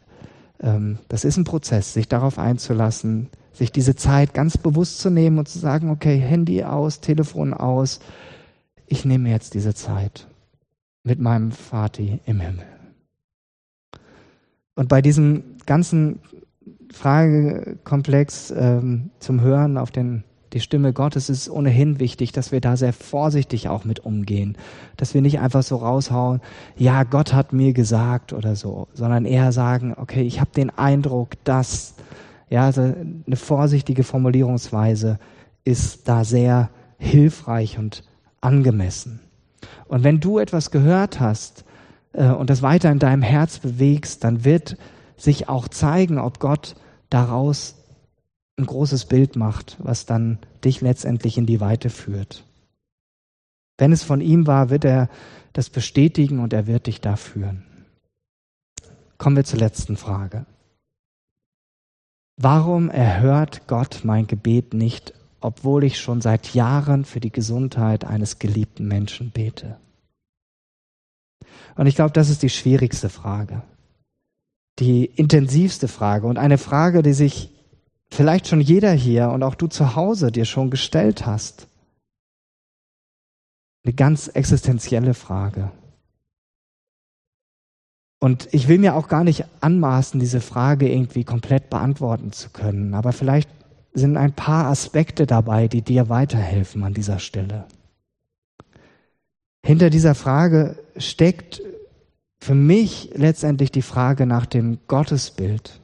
Ähm, 0.60 0.98
das 1.08 1.24
ist 1.24 1.36
ein 1.36 1.44
Prozess, 1.44 1.94
sich 1.94 2.08
darauf 2.08 2.38
einzulassen, 2.38 3.28
sich 3.52 3.72
diese 3.72 3.96
Zeit 3.96 4.34
ganz 4.34 4.58
bewusst 4.58 4.98
zu 4.98 5.10
nehmen 5.10 5.38
und 5.38 5.48
zu 5.48 5.58
sagen, 5.58 5.90
okay, 5.90 6.18
Handy 6.18 6.64
aus, 6.64 7.00
Telefon 7.00 7.54
aus, 7.54 8.00
ich 8.86 9.04
nehme 9.04 9.30
jetzt 9.30 9.54
diese 9.54 9.74
Zeit 9.74 10.26
mit 11.04 11.20
meinem 11.20 11.52
Vati 11.52 12.20
im 12.26 12.40
Himmel. 12.40 12.77
Und 14.78 14.88
bei 14.88 15.02
diesem 15.02 15.42
ganzen 15.66 16.20
Fragekomplex 16.92 18.52
ähm, 18.56 19.10
zum 19.18 19.40
Hören 19.40 19.76
auf 19.76 19.90
den 19.90 20.22
die 20.52 20.60
Stimme 20.60 20.92
Gottes 20.92 21.28
ist 21.28 21.50
ohnehin 21.50 21.98
wichtig, 21.98 22.30
dass 22.30 22.52
wir 22.52 22.60
da 22.60 22.76
sehr 22.76 22.92
vorsichtig 22.92 23.68
auch 23.68 23.84
mit 23.84 24.06
umgehen, 24.06 24.56
dass 24.96 25.14
wir 25.14 25.20
nicht 25.20 25.40
einfach 25.40 25.64
so 25.64 25.76
raushauen, 25.76 26.40
ja, 26.76 27.02
Gott 27.02 27.34
hat 27.34 27.52
mir 27.52 27.72
gesagt 27.72 28.32
oder 28.32 28.54
so, 28.54 28.86
sondern 28.94 29.24
eher 29.24 29.50
sagen, 29.50 29.94
okay, 29.96 30.22
ich 30.22 30.40
habe 30.40 30.52
den 30.54 30.70
Eindruck, 30.70 31.30
dass, 31.42 31.96
ja, 32.48 32.64
also 32.66 32.82
eine 32.82 33.36
vorsichtige 33.36 34.04
Formulierungsweise 34.04 35.18
ist 35.64 36.08
da 36.08 36.22
sehr 36.22 36.70
hilfreich 36.98 37.80
und 37.80 38.04
angemessen. 38.40 39.18
Und 39.88 40.04
wenn 40.04 40.20
du 40.20 40.38
etwas 40.38 40.70
gehört 40.70 41.18
hast 41.18 41.64
äh, 42.12 42.30
und 42.30 42.50
das 42.50 42.62
weiter 42.62 42.90
in 42.90 42.98
deinem 42.98 43.22
Herz 43.22 43.58
bewegst, 43.58 44.24
dann 44.24 44.44
wird 44.44 44.76
sich 45.16 45.48
auch 45.48 45.68
zeigen, 45.68 46.18
ob 46.18 46.38
Gott 46.38 46.76
daraus 47.10 47.76
ein 48.56 48.66
großes 48.66 49.06
Bild 49.06 49.36
macht, 49.36 49.76
was 49.78 50.06
dann 50.06 50.38
dich 50.64 50.80
letztendlich 50.80 51.38
in 51.38 51.46
die 51.46 51.60
Weite 51.60 51.90
führt. 51.90 52.44
Wenn 53.78 53.92
es 53.92 54.02
von 54.02 54.20
ihm 54.20 54.46
war, 54.46 54.70
wird 54.70 54.84
er 54.84 55.08
das 55.52 55.70
bestätigen 55.70 56.40
und 56.40 56.52
er 56.52 56.66
wird 56.66 56.86
dich 56.86 57.00
da 57.00 57.16
führen. 57.16 57.64
Kommen 59.16 59.36
wir 59.36 59.44
zur 59.44 59.60
letzten 59.60 59.96
Frage. 59.96 60.46
Warum 62.36 62.88
erhört 62.88 63.66
Gott 63.66 64.00
mein 64.04 64.26
Gebet 64.26 64.74
nicht, 64.74 65.12
obwohl 65.40 65.82
ich 65.84 65.98
schon 65.98 66.20
seit 66.20 66.54
Jahren 66.54 67.04
für 67.04 67.18
die 67.18 67.32
Gesundheit 67.32 68.04
eines 68.04 68.38
geliebten 68.38 68.86
Menschen 68.86 69.30
bete? 69.30 69.76
Und 71.76 71.86
ich 71.86 71.94
glaube, 71.94 72.12
das 72.12 72.28
ist 72.28 72.42
die 72.42 72.50
schwierigste 72.50 73.08
Frage, 73.08 73.62
die 74.78 75.04
intensivste 75.04 75.88
Frage 75.88 76.26
und 76.26 76.38
eine 76.38 76.58
Frage, 76.58 77.02
die 77.02 77.12
sich 77.12 77.50
vielleicht 78.10 78.48
schon 78.48 78.60
jeder 78.60 78.92
hier 78.92 79.30
und 79.30 79.42
auch 79.42 79.54
du 79.54 79.66
zu 79.66 79.94
Hause 79.94 80.32
dir 80.32 80.44
schon 80.44 80.70
gestellt 80.70 81.26
hast. 81.26 81.68
Eine 83.84 83.94
ganz 83.94 84.28
existenzielle 84.28 85.14
Frage. 85.14 85.70
Und 88.20 88.48
ich 88.52 88.66
will 88.66 88.78
mir 88.78 88.96
auch 88.96 89.08
gar 89.08 89.22
nicht 89.22 89.44
anmaßen, 89.60 90.18
diese 90.18 90.40
Frage 90.40 90.90
irgendwie 90.90 91.22
komplett 91.22 91.70
beantworten 91.70 92.32
zu 92.32 92.50
können, 92.50 92.94
aber 92.94 93.12
vielleicht 93.12 93.48
sind 93.94 94.16
ein 94.16 94.32
paar 94.32 94.66
Aspekte 94.66 95.26
dabei, 95.26 95.68
die 95.68 95.82
dir 95.82 96.08
weiterhelfen 96.08 96.82
an 96.82 96.94
dieser 96.94 97.20
Stelle. 97.20 97.66
Hinter 99.64 99.90
dieser 99.90 100.14
Frage 100.14 100.78
steckt 100.96 101.62
für 102.40 102.54
mich 102.54 103.10
letztendlich 103.14 103.72
die 103.72 103.82
Frage 103.82 104.26
nach 104.26 104.46
dem 104.46 104.78
Gottesbild 104.86 105.80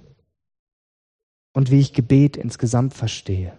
und 1.52 1.70
wie 1.70 1.80
ich 1.80 1.92
Gebet 1.92 2.36
insgesamt 2.36 2.94
verstehe. 2.94 3.52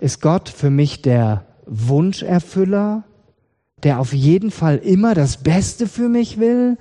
Ist 0.00 0.20
Gott 0.20 0.48
für 0.48 0.70
mich 0.70 1.02
der 1.02 1.46
Wunscherfüller, 1.66 3.04
der 3.82 4.00
auf 4.00 4.12
jeden 4.12 4.50
Fall 4.50 4.78
immer 4.78 5.14
das 5.14 5.38
Beste 5.38 5.86
für 5.86 6.08
mich 6.08 6.38
will, 6.38 6.78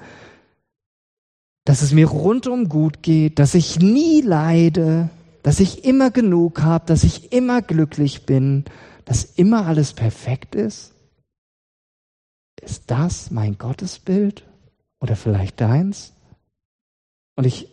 dass 1.65 1.81
es 1.81 1.91
mir 1.91 2.07
rundum 2.07 2.69
gut 2.69 3.03
geht, 3.03 3.39
dass 3.39 3.53
ich 3.53 3.79
nie 3.79 4.21
leide, 4.21 5.09
dass 5.43 5.59
ich 5.59 5.83
immer 5.83 6.11
genug 6.11 6.61
habe, 6.61 6.85
dass 6.85 7.03
ich 7.03 7.33
immer 7.33 7.61
glücklich 7.61 8.25
bin, 8.25 8.65
dass 9.05 9.23
immer 9.23 9.65
alles 9.65 9.93
perfekt 9.93 10.55
ist? 10.55 10.93
Ist 12.67 12.91
das 12.91 13.32
mein 13.32 13.58
Gottesbild 13.58 14.43
oder 14.99 15.15
vielleicht 15.15 15.62
deins? 15.62 16.12
Und 17.38 17.45
ich 17.45 17.69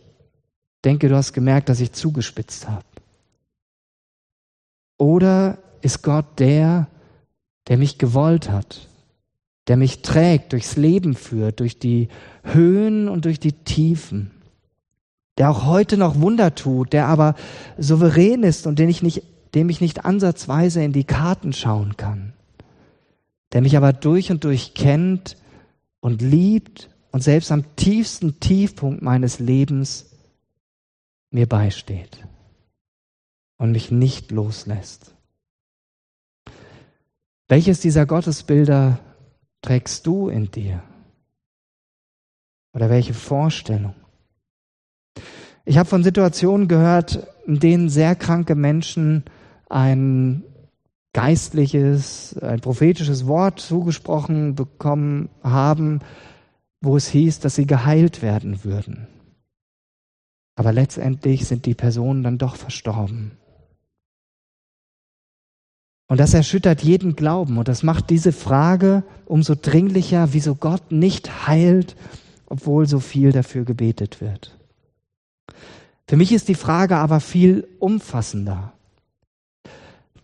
denke, 0.85 1.09
du 1.09 1.17
hast 1.17 1.33
gemerkt, 1.33 1.67
dass 1.67 1.81
ich 1.81 1.91
zugespitzt 1.91 2.69
habe. 2.69 2.85
Oder 4.97 5.57
ist 5.81 6.01
Gott 6.01 6.39
der, 6.39 6.87
der 7.67 7.75
mich 7.75 7.97
gewollt 7.97 8.49
hat, 8.49 8.87
der 9.67 9.75
mich 9.75 10.01
trägt, 10.01 10.53
durchs 10.53 10.77
Leben 10.77 11.13
führt, 11.15 11.59
durch 11.59 11.77
die 11.77 12.07
Höhen 12.43 13.09
und 13.09 13.25
durch 13.25 13.41
die 13.41 13.51
Tiefen, 13.51 14.31
der 15.37 15.49
auch 15.49 15.65
heute 15.65 15.97
noch 15.97 16.21
Wunder 16.21 16.55
tut, 16.55 16.93
der 16.93 17.07
aber 17.07 17.35
souverän 17.77 18.43
ist 18.43 18.65
und 18.65 18.79
den 18.79 18.87
ich 18.87 19.03
nicht, 19.03 19.23
dem 19.55 19.67
ich 19.67 19.81
nicht 19.81 20.05
ansatzweise 20.05 20.81
in 20.81 20.93
die 20.93 21.03
Karten 21.03 21.51
schauen 21.51 21.97
kann, 21.97 22.31
der 23.53 23.61
mich 23.61 23.77
aber 23.77 23.93
durch 23.93 24.31
und 24.31 24.43
durch 24.43 24.73
kennt 24.73 25.37
und 25.99 26.21
liebt 26.21 26.89
und 27.11 27.21
selbst 27.21 27.51
am 27.51 27.75
tiefsten 27.75 28.39
Tiefpunkt 28.39 29.01
meines 29.01 29.39
Lebens 29.39 30.11
mir 31.31 31.47
beisteht 31.47 32.25
und 33.57 33.71
mich 33.71 33.91
nicht 33.91 34.31
loslässt. 34.31 35.15
Welches 37.47 37.79
dieser 37.79 38.05
Gottesbilder 38.05 38.99
trägst 39.61 40.05
du 40.07 40.29
in 40.29 40.49
dir? 40.51 40.81
Oder 42.73 42.89
welche 42.89 43.13
Vorstellung? 43.13 43.95
Ich 45.63 45.77
habe 45.77 45.89
von 45.89 46.03
Situationen 46.03 46.67
gehört, 46.67 47.27
in 47.45 47.59
denen 47.59 47.89
sehr 47.89 48.15
kranke 48.15 48.55
Menschen 48.55 49.23
ein 49.69 50.43
geistliches, 51.15 52.37
ein 52.39 52.59
prophetisches 52.59 53.25
Wort 53.25 53.61
zugesprochen 53.61 54.53
bekommen 54.53 55.29
haben, 55.41 56.01
wo 56.81 56.97
es 56.97 57.07
hieß, 57.07 57.39
dass 57.39 57.55
sie 57.55 57.65
geheilt 57.65 58.21
werden 58.21 58.65
würden. 58.65 59.07
Aber 60.57 60.73
letztendlich 60.73 61.45
sind 61.45 61.65
die 61.65 61.73
Personen 61.73 62.21
dann 62.21 62.37
doch 62.37 62.57
verstorben. 62.57 63.31
Und 66.07 66.19
das 66.19 66.33
erschüttert 66.33 66.83
jeden 66.83 67.15
Glauben 67.15 67.57
und 67.57 67.69
das 67.69 67.81
macht 67.81 68.09
diese 68.09 68.33
Frage 68.33 69.03
umso 69.25 69.55
dringlicher, 69.55 70.33
wieso 70.33 70.55
Gott 70.55 70.91
nicht 70.91 71.47
heilt, 71.47 71.95
obwohl 72.47 72.87
so 72.87 72.99
viel 72.99 73.31
dafür 73.31 73.63
gebetet 73.63 74.19
wird. 74.19 74.59
Für 76.09 76.17
mich 76.17 76.33
ist 76.33 76.49
die 76.49 76.55
Frage 76.55 76.97
aber 76.97 77.21
viel 77.21 77.69
umfassender. 77.79 78.74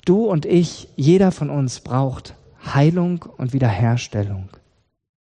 Du 0.05 0.25
und 0.25 0.45
ich, 0.45 0.89
jeder 0.95 1.31
von 1.31 1.49
uns 1.49 1.79
braucht 1.79 2.35
Heilung 2.65 3.25
und 3.37 3.53
Wiederherstellung. 3.53 4.49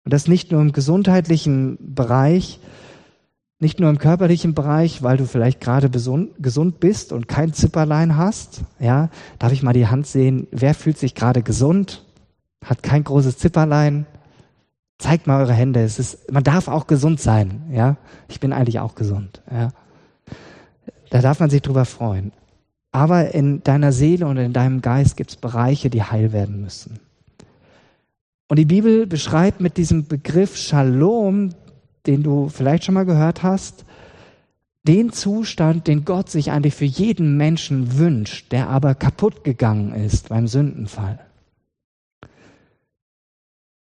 Und 0.06 0.14
das 0.14 0.28
nicht 0.28 0.52
nur 0.52 0.62
im 0.62 0.72
gesundheitlichen 0.72 1.78
Bereich, 1.80 2.60
nicht 3.60 3.80
nur 3.80 3.90
im 3.90 3.98
körperlichen 3.98 4.54
Bereich, 4.54 5.04
weil 5.04 5.16
du 5.18 5.26
vielleicht 5.26 5.62
gerade 5.62 5.90
gesund 5.90 6.80
bist 6.80 7.14
und 7.14 7.28
kein 7.30 7.54
Zipperlein 7.54 8.18
hast. 8.18 8.62
Ja, 8.80 9.10
darf 9.40 9.54
ich 9.54 9.64
mal 9.64 9.74
die 9.74 9.88
Hand 9.88 10.06
sehen? 10.06 10.48
Wer 10.52 10.74
fühlt 10.74 10.98
sich 10.98 11.16
gerade 11.16 11.42
gesund? 11.42 12.04
Hat 12.64 12.84
kein 12.84 13.06
großes 13.06 13.38
Zipperlein? 13.38 14.06
Zeigt 14.98 15.28
mal 15.28 15.42
eure 15.42 15.54
Hände. 15.54 15.82
Es 15.82 15.98
ist, 15.98 16.32
man 16.32 16.44
darf 16.44 16.68
auch 16.68 16.88
gesund 16.88 17.22
sein. 17.22 17.64
Ja, 17.72 17.96
ich 18.28 18.42
bin 18.42 18.52
eigentlich 18.52 18.80
auch 18.80 18.96
gesund. 18.96 19.42
Ja, 19.50 19.70
da 21.10 21.22
darf 21.22 21.40
man 21.40 21.50
sich 21.50 21.62
drüber 21.62 21.86
freuen. 21.86 22.34
Aber 22.94 23.34
in 23.34 23.64
deiner 23.64 23.92
Seele 23.92 24.28
und 24.28 24.38
in 24.38 24.54
deinem 24.54 24.82
Geist 24.82 25.18
gibt 25.18 25.32
es 25.32 25.36
Bereiche, 25.36 25.90
die 25.90 26.04
heil 26.04 26.32
werden 26.32 26.62
müssen. 26.62 27.00
Und 28.48 28.60
die 28.60 28.66
Bibel 28.66 29.08
beschreibt 29.08 29.62
mit 29.62 29.78
diesem 29.78 30.06
Begriff 30.06 30.56
Shalom, 30.56 31.50
den 32.06 32.22
du 32.22 32.50
vielleicht 32.50 32.86
schon 32.86 32.94
mal 32.94 33.06
gehört 33.06 33.42
hast, 33.42 33.84
den 34.84 35.12
Zustand, 35.12 35.88
den 35.88 36.06
Gott 36.06 36.30
sich 36.30 36.52
eigentlich 36.52 36.76
für 36.76 36.86
jeden 36.86 37.36
Menschen 37.36 37.98
wünscht, 37.98 38.52
der 38.52 38.70
aber 38.70 38.94
kaputt 38.94 39.44
gegangen 39.44 39.96
ist 39.96 40.30
beim 40.30 40.48
Sündenfall. 40.48 41.20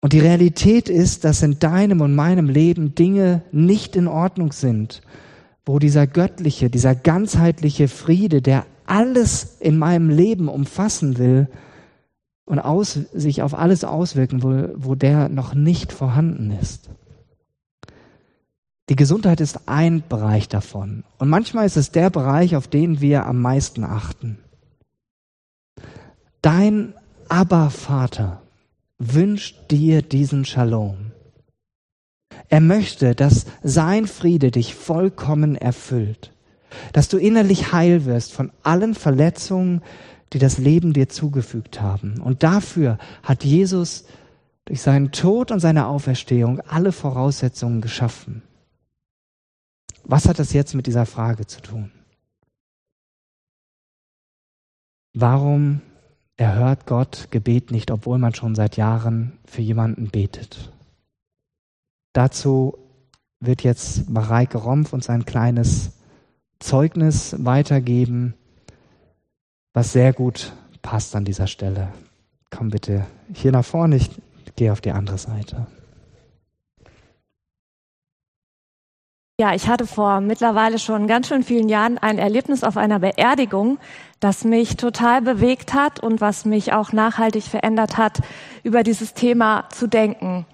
Und 0.01 0.13
die 0.13 0.21
Realität 0.21 0.89
ist, 0.89 1.25
dass 1.25 1.43
in 1.43 1.59
deinem 1.59 2.01
und 2.01 2.15
meinem 2.15 2.49
Leben 2.49 2.95
Dinge 2.95 3.43
nicht 3.51 3.97
in 3.97 4.07
Ordnung 4.07 4.53
sind, 4.53 5.03
wo 5.67 5.81
dieser 5.81 6.07
göttliche, 6.07 6.71
dieser 6.71 6.95
ganzheitliche 6.95 7.89
Friede, 7.89 8.43
der 8.43 8.67
alles 8.95 9.57
in 9.59 9.77
meinem 9.77 10.09
Leben 10.09 10.49
umfassen 10.49 11.19
will 11.19 11.49
und 12.45 12.61
aus, 12.61 12.93
sich 13.13 13.43
auf 13.43 13.53
alles 13.53 13.83
auswirken 13.83 14.45
will, 14.45 14.73
wo 14.77 14.95
der 14.95 15.29
noch 15.29 15.53
nicht 15.53 15.93
vorhanden 15.93 16.53
ist. 16.53 16.91
Die 18.89 18.95
Gesundheit 18.95 19.41
ist 19.41 19.69
ein 19.69 20.05
Bereich 20.09 20.49
davon. 20.49 21.03
Und 21.19 21.29
manchmal 21.29 21.67
ist 21.67 21.77
es 21.77 21.91
der 21.91 22.09
Bereich, 22.11 22.55
auf 22.55 22.69
den 22.69 23.01
wir 23.01 23.27
am 23.27 23.41
meisten 23.41 23.83
achten. 23.83 24.39
Dein 26.41 26.95
Abba-Vater 27.29 28.43
wünscht 28.99 29.73
dir 29.73 30.03
diesen 30.03 30.45
Shalom. 30.45 31.11
Er 32.49 32.61
möchte, 32.61 33.17
dass 33.17 33.47
sein 33.65 34.07
Friede 34.07 34.53
dich 34.53 34.77
vollkommen 34.77 35.57
erfüllt, 35.57 36.34
dass 36.93 37.09
du 37.09 37.19
innerlich 37.19 37.73
heil 37.73 38.05
wirst 38.05 38.33
von 38.33 38.51
allen 38.63 38.95
Verletzungen, 38.95 39.83
die 40.33 40.39
das 40.39 40.59
Leben 40.59 40.93
dir 40.93 41.09
zugefügt 41.09 41.81
haben. 41.81 42.21
Und 42.21 42.43
dafür 42.43 42.99
hat 43.23 43.45
Jesus 43.45 44.05
durch 44.65 44.81
seinen 44.81 45.13
Tod 45.13 45.51
und 45.51 45.61
seine 45.61 45.87
Auferstehung 45.87 46.61
alle 46.61 46.93
Voraussetzungen 46.93 47.81
geschaffen. 47.81 48.43
Was 50.05 50.29
hat 50.29 50.39
das 50.39 50.53
jetzt 50.53 50.75
mit 50.75 50.87
dieser 50.87 51.07
Frage 51.07 51.47
zu 51.47 51.61
tun? 51.61 51.91
Warum 55.15 55.81
erhört 56.37 56.87
Gott 56.87 57.29
Gebet 57.31 57.71
nicht, 57.71 57.91
obwohl 57.91 58.19
man 58.19 58.35
schon 58.35 58.55
seit 58.55 58.77
Jahren 58.77 59.39
für 59.47 59.63
jemanden 59.63 60.09
betet? 60.11 60.73
Dazu 62.13 62.77
wird 63.41 63.63
jetzt 63.63 64.11
Mareike 64.11 64.59
Rompf 64.59 64.93
uns 64.93 65.09
ein 65.09 65.25
kleines 65.25 65.93
Zeugnis 66.65 67.37
weitergeben, 67.39 68.35
was 69.75 69.93
sehr 69.93 70.15
gut 70.15 70.53
passt 70.81 71.15
an 71.15 71.27
dieser 71.27 71.47
Stelle. 71.47 71.89
Komm 72.51 72.71
bitte 72.71 73.05
hier 73.35 73.53
nach 73.53 73.65
vorne, 73.65 73.97
ich 73.97 74.11
gehe 74.57 74.73
auf 74.73 74.81
die 74.81 74.93
andere 74.93 75.19
Seite. 75.19 75.67
Ja, 79.39 79.53
ich 79.53 79.69
hatte 79.69 79.87
vor 79.87 80.21
mittlerweile 80.21 80.79
schon 80.79 81.07
ganz 81.07 81.29
schön 81.29 81.43
vielen 81.43 81.69
Jahren 81.69 81.99
ein 81.99 82.19
Erlebnis 82.19 82.65
auf 82.65 82.79
einer 82.79 83.01
Beerdigung, 83.01 83.79
das 84.21 84.45
mich 84.45 84.77
total 84.77 85.21
bewegt 85.21 85.75
hat 85.75 86.01
und 86.01 86.23
was 86.23 86.47
mich 86.47 86.73
auch 86.73 86.93
nachhaltig 86.93 87.43
verändert 87.43 87.99
hat, 87.99 88.21
über 88.63 88.83
dieses 88.83 89.13
Thema 89.13 89.69
zu 89.71 89.87
denken. 89.87 90.47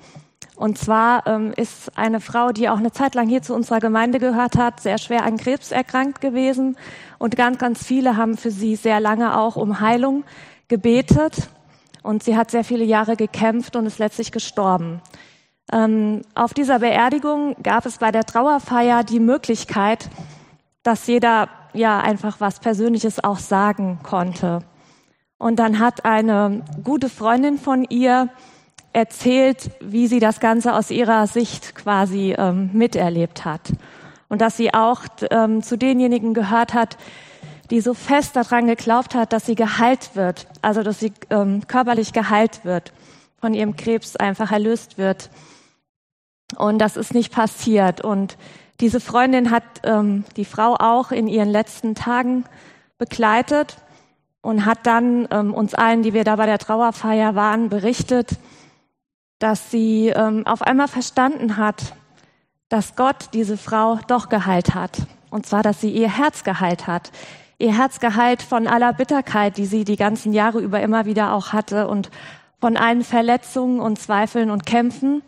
Und 0.60 0.76
zwar 0.76 1.26
ähm, 1.26 1.54
ist 1.56 1.90
eine 1.96 2.20
Frau, 2.20 2.50
die 2.50 2.68
auch 2.68 2.76
eine 2.76 2.92
Zeit 2.92 3.14
lang 3.14 3.30
hier 3.30 3.40
zu 3.40 3.54
unserer 3.54 3.80
Gemeinde 3.80 4.18
gehört 4.18 4.58
hat, 4.58 4.80
sehr 4.80 4.98
schwer 4.98 5.24
an 5.24 5.38
Krebs 5.38 5.72
erkrankt 5.72 6.20
gewesen. 6.20 6.76
Und 7.18 7.34
ganz, 7.34 7.56
ganz 7.56 7.82
viele 7.82 8.18
haben 8.18 8.36
für 8.36 8.50
sie 8.50 8.76
sehr 8.76 9.00
lange 9.00 9.38
auch 9.38 9.56
um 9.56 9.80
Heilung 9.80 10.22
gebetet. 10.68 11.48
Und 12.02 12.22
sie 12.22 12.36
hat 12.36 12.50
sehr 12.50 12.62
viele 12.62 12.84
Jahre 12.84 13.16
gekämpft 13.16 13.74
und 13.74 13.86
ist 13.86 13.98
letztlich 13.98 14.32
gestorben. 14.32 15.00
Ähm, 15.72 16.20
auf 16.34 16.52
dieser 16.52 16.80
Beerdigung 16.80 17.56
gab 17.62 17.86
es 17.86 17.96
bei 17.96 18.12
der 18.12 18.24
Trauerfeier 18.24 19.02
die 19.02 19.18
Möglichkeit, 19.18 20.10
dass 20.82 21.06
jeder 21.06 21.48
ja 21.72 22.00
einfach 22.00 22.38
was 22.38 22.60
Persönliches 22.60 23.24
auch 23.24 23.38
sagen 23.38 24.00
konnte. 24.02 24.58
Und 25.38 25.58
dann 25.58 25.78
hat 25.78 26.04
eine 26.04 26.60
gute 26.84 27.08
Freundin 27.08 27.56
von 27.56 27.84
ihr 27.84 28.28
erzählt, 28.92 29.70
wie 29.80 30.06
sie 30.06 30.20
das 30.20 30.40
Ganze 30.40 30.74
aus 30.74 30.90
ihrer 30.90 31.26
Sicht 31.26 31.74
quasi 31.74 32.34
ähm, 32.36 32.70
miterlebt 32.72 33.44
hat. 33.44 33.72
Und 34.28 34.40
dass 34.40 34.56
sie 34.56 34.74
auch 34.74 35.02
ähm, 35.30 35.62
zu 35.62 35.76
denjenigen 35.76 36.34
gehört 36.34 36.74
hat, 36.74 36.96
die 37.70 37.80
so 37.80 37.94
fest 37.94 38.36
daran 38.36 38.66
geglaubt 38.66 39.14
hat, 39.14 39.32
dass 39.32 39.46
sie 39.46 39.54
geheilt 39.54 40.10
wird, 40.14 40.46
also 40.60 40.82
dass 40.82 40.98
sie 40.98 41.12
ähm, 41.30 41.66
körperlich 41.66 42.12
geheilt 42.12 42.64
wird, 42.64 42.92
von 43.40 43.54
ihrem 43.54 43.76
Krebs 43.76 44.16
einfach 44.16 44.50
erlöst 44.50 44.98
wird. 44.98 45.30
Und 46.56 46.78
das 46.78 46.96
ist 46.96 47.14
nicht 47.14 47.32
passiert. 47.32 48.00
Und 48.00 48.36
diese 48.80 48.98
Freundin 48.98 49.50
hat 49.50 49.62
ähm, 49.84 50.24
die 50.36 50.44
Frau 50.44 50.74
auch 50.74 51.12
in 51.12 51.28
ihren 51.28 51.48
letzten 51.48 51.94
Tagen 51.94 52.44
begleitet 52.98 53.76
und 54.42 54.64
hat 54.64 54.86
dann 54.86 55.28
ähm, 55.30 55.54
uns 55.54 55.74
allen, 55.74 56.02
die 56.02 56.12
wir 56.12 56.24
da 56.24 56.36
bei 56.36 56.46
der 56.46 56.58
Trauerfeier 56.58 57.34
waren, 57.34 57.68
berichtet, 57.68 58.38
dass 59.40 59.70
sie 59.70 60.08
ähm, 60.08 60.46
auf 60.46 60.62
einmal 60.62 60.86
verstanden 60.86 61.56
hat, 61.56 61.94
dass 62.68 62.94
Gott 62.94 63.30
diese 63.32 63.56
Frau 63.56 63.98
doch 64.06 64.28
geheilt 64.28 64.74
hat. 64.74 64.98
Und 65.30 65.46
zwar, 65.46 65.64
dass 65.64 65.80
sie 65.80 65.90
ihr 65.90 66.16
Herz 66.16 66.44
geheilt 66.44 66.86
hat. 66.86 67.10
Ihr 67.58 67.76
Herz 67.76 68.00
geheilt 68.00 68.42
von 68.42 68.66
aller 68.66 68.92
Bitterkeit, 68.92 69.56
die 69.56 69.66
sie 69.66 69.84
die 69.84 69.96
ganzen 69.96 70.32
Jahre 70.32 70.60
über 70.60 70.80
immer 70.80 71.04
wieder 71.04 71.34
auch 71.34 71.52
hatte 71.52 71.88
und 71.88 72.10
von 72.60 72.76
allen 72.76 73.02
Verletzungen 73.02 73.80
und 73.80 73.98
Zweifeln 73.98 74.50
und 74.50 74.66
Kämpfen 74.66 75.22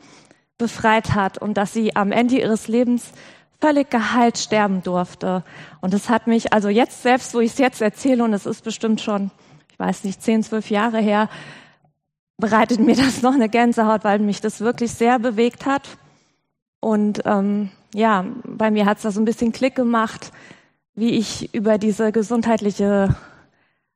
befreit 0.59 1.15
hat 1.15 1.39
und 1.39 1.57
dass 1.57 1.73
sie 1.73 1.97
am 1.97 2.13
Ende 2.13 2.39
ihres 2.39 2.69
Lebens 2.69 3.13
völlig 3.61 3.91
geheilt 3.91 4.39
sterben 4.39 4.83
durfte. 4.83 5.43
Und 5.81 5.95
es 5.95 6.11
hat 6.11 6.27
mich, 6.27 6.53
also 6.53 6.69
jetzt 6.69 7.03
selbst, 7.03 7.35
wo 7.35 7.41
ich 7.41 7.53
es 7.53 7.59
jetzt 7.59 7.81
erzähle, 7.81 8.25
und 8.25 8.35
es 8.35 8.45
ist 8.45 8.63
bestimmt 8.63 9.01
schon, 9.01 9.31
ich 9.71 9.79
weiß 9.79 10.05
nicht, 10.05 10.23
zehn, 10.23 10.43
zwölf 10.43 10.69
Jahre 10.69 10.99
her, 10.99 11.29
bereitet 12.39 12.81
mir 12.81 12.97
das 12.97 13.23
noch 13.23 13.35
eine 13.35 13.49
Gänsehaut, 13.49 14.05
weil 14.05 14.19
mich 14.19 14.41
das 14.41 14.61
wirklich 14.61 14.93
sehr 14.93 15.19
bewegt 15.19 15.67
hat. 15.67 15.89
Und 16.81 17.23
ähm, 17.25 17.71
ja, 17.95 18.25
bei 18.45 18.71
mir 18.71 18.87
hat 18.87 18.97
es 18.97 19.05
da 19.05 19.11
so 19.11 19.21
ein 19.21 19.25
bisschen 19.25 19.53
Klick 19.53 19.75
gemacht, 19.75 20.33
wie 20.95 21.11
ich 21.11 21.55
über 21.55 21.79
diese 21.79 22.13
gesundheitliche 22.13 23.15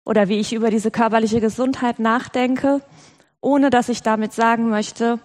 oder 0.05 0.29
wie 0.29 0.39
ich 0.39 0.53
über 0.53 0.71
diese 0.71 0.91
körperliche 0.91 1.41
Gesundheit 1.41 1.99
nachdenke, 1.99 2.81
ohne 3.41 3.71
dass 3.71 3.89
ich 3.89 4.03
damit 4.03 4.33
sagen 4.33 4.69
möchte, 4.69 5.19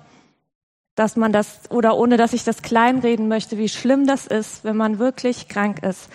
dass 0.96 1.16
man 1.16 1.32
das, 1.32 1.70
oder 1.70 1.96
ohne 1.98 2.18
dass 2.18 2.34
ich 2.34 2.44
das 2.44 2.62
kleinreden 2.62 3.28
möchte, 3.28 3.58
wie 3.58 3.70
schlimm 3.70 4.08
das 4.08 4.28
ist, 4.28 4.64
wenn 4.64 4.76
man 4.76 5.00
wirklich 5.00 5.48
krank 5.48 5.84
ist. 5.84 6.10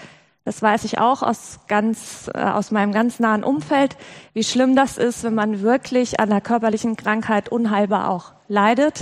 Das 0.47 0.63
weiß 0.63 0.85
ich 0.85 0.99
auch 0.99 1.25
aus 1.25 1.59
ganz, 1.67 2.31
äh, 2.33 2.39
aus 2.39 2.71
meinem 2.71 2.93
ganz 2.93 3.19
nahen 3.19 3.43
Umfeld, 3.43 3.97
wie 4.33 4.45
schlimm 4.45 4.77
das 4.77 4.97
ist, 4.97 5.25
wenn 5.25 5.35
man 5.35 5.61
wirklich 5.61 6.21
an 6.21 6.31
einer 6.31 6.41
körperlichen 6.41 6.95
Krankheit 6.95 7.49
unheilbar 7.49 8.09
auch 8.09 8.33
leidet. 8.47 9.01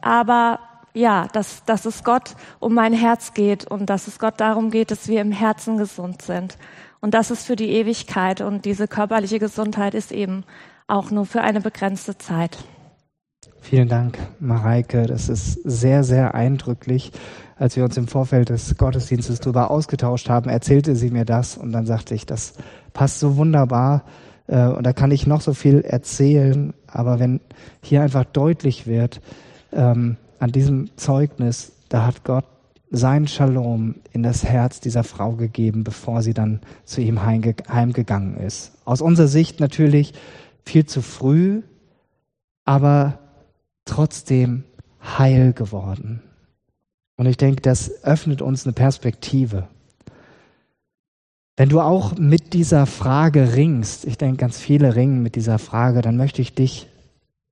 Aber 0.00 0.60
ja, 0.94 1.26
dass, 1.32 1.64
dass 1.64 1.86
es 1.86 2.04
Gott 2.04 2.36
um 2.60 2.72
mein 2.72 2.92
Herz 2.92 3.34
geht 3.34 3.68
und 3.68 3.90
dass 3.90 4.06
es 4.06 4.20
Gott 4.20 4.34
darum 4.38 4.70
geht, 4.70 4.92
dass 4.92 5.08
wir 5.08 5.20
im 5.22 5.32
Herzen 5.32 5.76
gesund 5.76 6.22
sind. 6.22 6.56
Und 7.00 7.14
das 7.14 7.32
ist 7.32 7.44
für 7.44 7.56
die 7.56 7.72
Ewigkeit 7.72 8.40
und 8.40 8.64
diese 8.64 8.86
körperliche 8.86 9.40
Gesundheit 9.40 9.94
ist 9.94 10.12
eben 10.12 10.44
auch 10.86 11.10
nur 11.10 11.26
für 11.26 11.40
eine 11.40 11.62
begrenzte 11.62 12.16
Zeit. 12.16 12.58
Vielen 13.60 13.88
Dank, 13.88 14.18
Mareike. 14.38 15.06
Das 15.06 15.28
ist 15.28 15.54
sehr, 15.64 16.04
sehr 16.04 16.36
eindrücklich. 16.36 17.10
Als 17.56 17.76
wir 17.76 17.84
uns 17.84 17.96
im 17.96 18.08
Vorfeld 18.08 18.48
des 18.48 18.76
Gottesdienstes 18.76 19.40
darüber 19.40 19.70
ausgetauscht 19.70 20.28
haben, 20.28 20.50
erzählte 20.50 20.96
sie 20.96 21.10
mir 21.10 21.24
das 21.24 21.56
und 21.56 21.72
dann 21.72 21.86
sagte 21.86 22.14
ich, 22.14 22.26
das 22.26 22.54
passt 22.92 23.20
so 23.20 23.36
wunderbar 23.36 24.04
äh, 24.46 24.66
und 24.66 24.84
da 24.84 24.92
kann 24.92 25.10
ich 25.10 25.26
noch 25.26 25.40
so 25.40 25.54
viel 25.54 25.80
erzählen, 25.80 26.74
aber 26.86 27.18
wenn 27.18 27.40
hier 27.82 28.02
einfach 28.02 28.24
deutlich 28.24 28.86
wird, 28.86 29.20
ähm, 29.72 30.16
an 30.38 30.52
diesem 30.52 30.96
Zeugnis, 30.96 31.72
da 31.88 32.06
hat 32.06 32.24
Gott 32.24 32.44
seinen 32.90 33.26
Shalom 33.26 33.96
in 34.12 34.22
das 34.22 34.44
Herz 34.44 34.80
dieser 34.80 35.04
Frau 35.04 35.32
gegeben, 35.32 35.84
bevor 35.84 36.22
sie 36.22 36.34
dann 36.34 36.60
zu 36.84 37.00
ihm 37.00 37.24
heimgegangen 37.24 38.36
ist. 38.36 38.72
Aus 38.84 39.00
unserer 39.00 39.26
Sicht 39.26 39.58
natürlich 39.58 40.14
viel 40.64 40.86
zu 40.86 41.02
früh, 41.02 41.62
aber 42.64 43.18
trotzdem 43.84 44.64
heil 45.02 45.52
geworden. 45.52 46.22
Und 47.16 47.26
ich 47.26 47.36
denke, 47.36 47.62
das 47.62 48.04
öffnet 48.04 48.42
uns 48.42 48.66
eine 48.66 48.72
Perspektive. 48.72 49.68
Wenn 51.56 51.68
du 51.68 51.80
auch 51.80 52.16
mit 52.18 52.52
dieser 52.52 52.86
Frage 52.86 53.54
ringst, 53.54 54.04
ich 54.04 54.18
denke, 54.18 54.38
ganz 54.38 54.58
viele 54.58 54.96
ringen 54.96 55.22
mit 55.22 55.36
dieser 55.36 55.58
Frage, 55.58 56.02
dann 56.02 56.16
möchte 56.16 56.42
ich 56.42 56.54
dich 56.54 56.88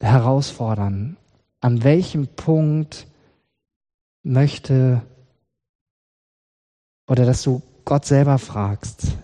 herausfordern. 0.00 1.16
An 1.60 1.84
welchem 1.84 2.26
Punkt 2.26 3.06
möchte 4.24 5.02
oder 7.06 7.24
dass 7.24 7.42
du 7.42 7.62
Gott 7.84 8.04
selber 8.04 8.38
fragst, 8.38 9.16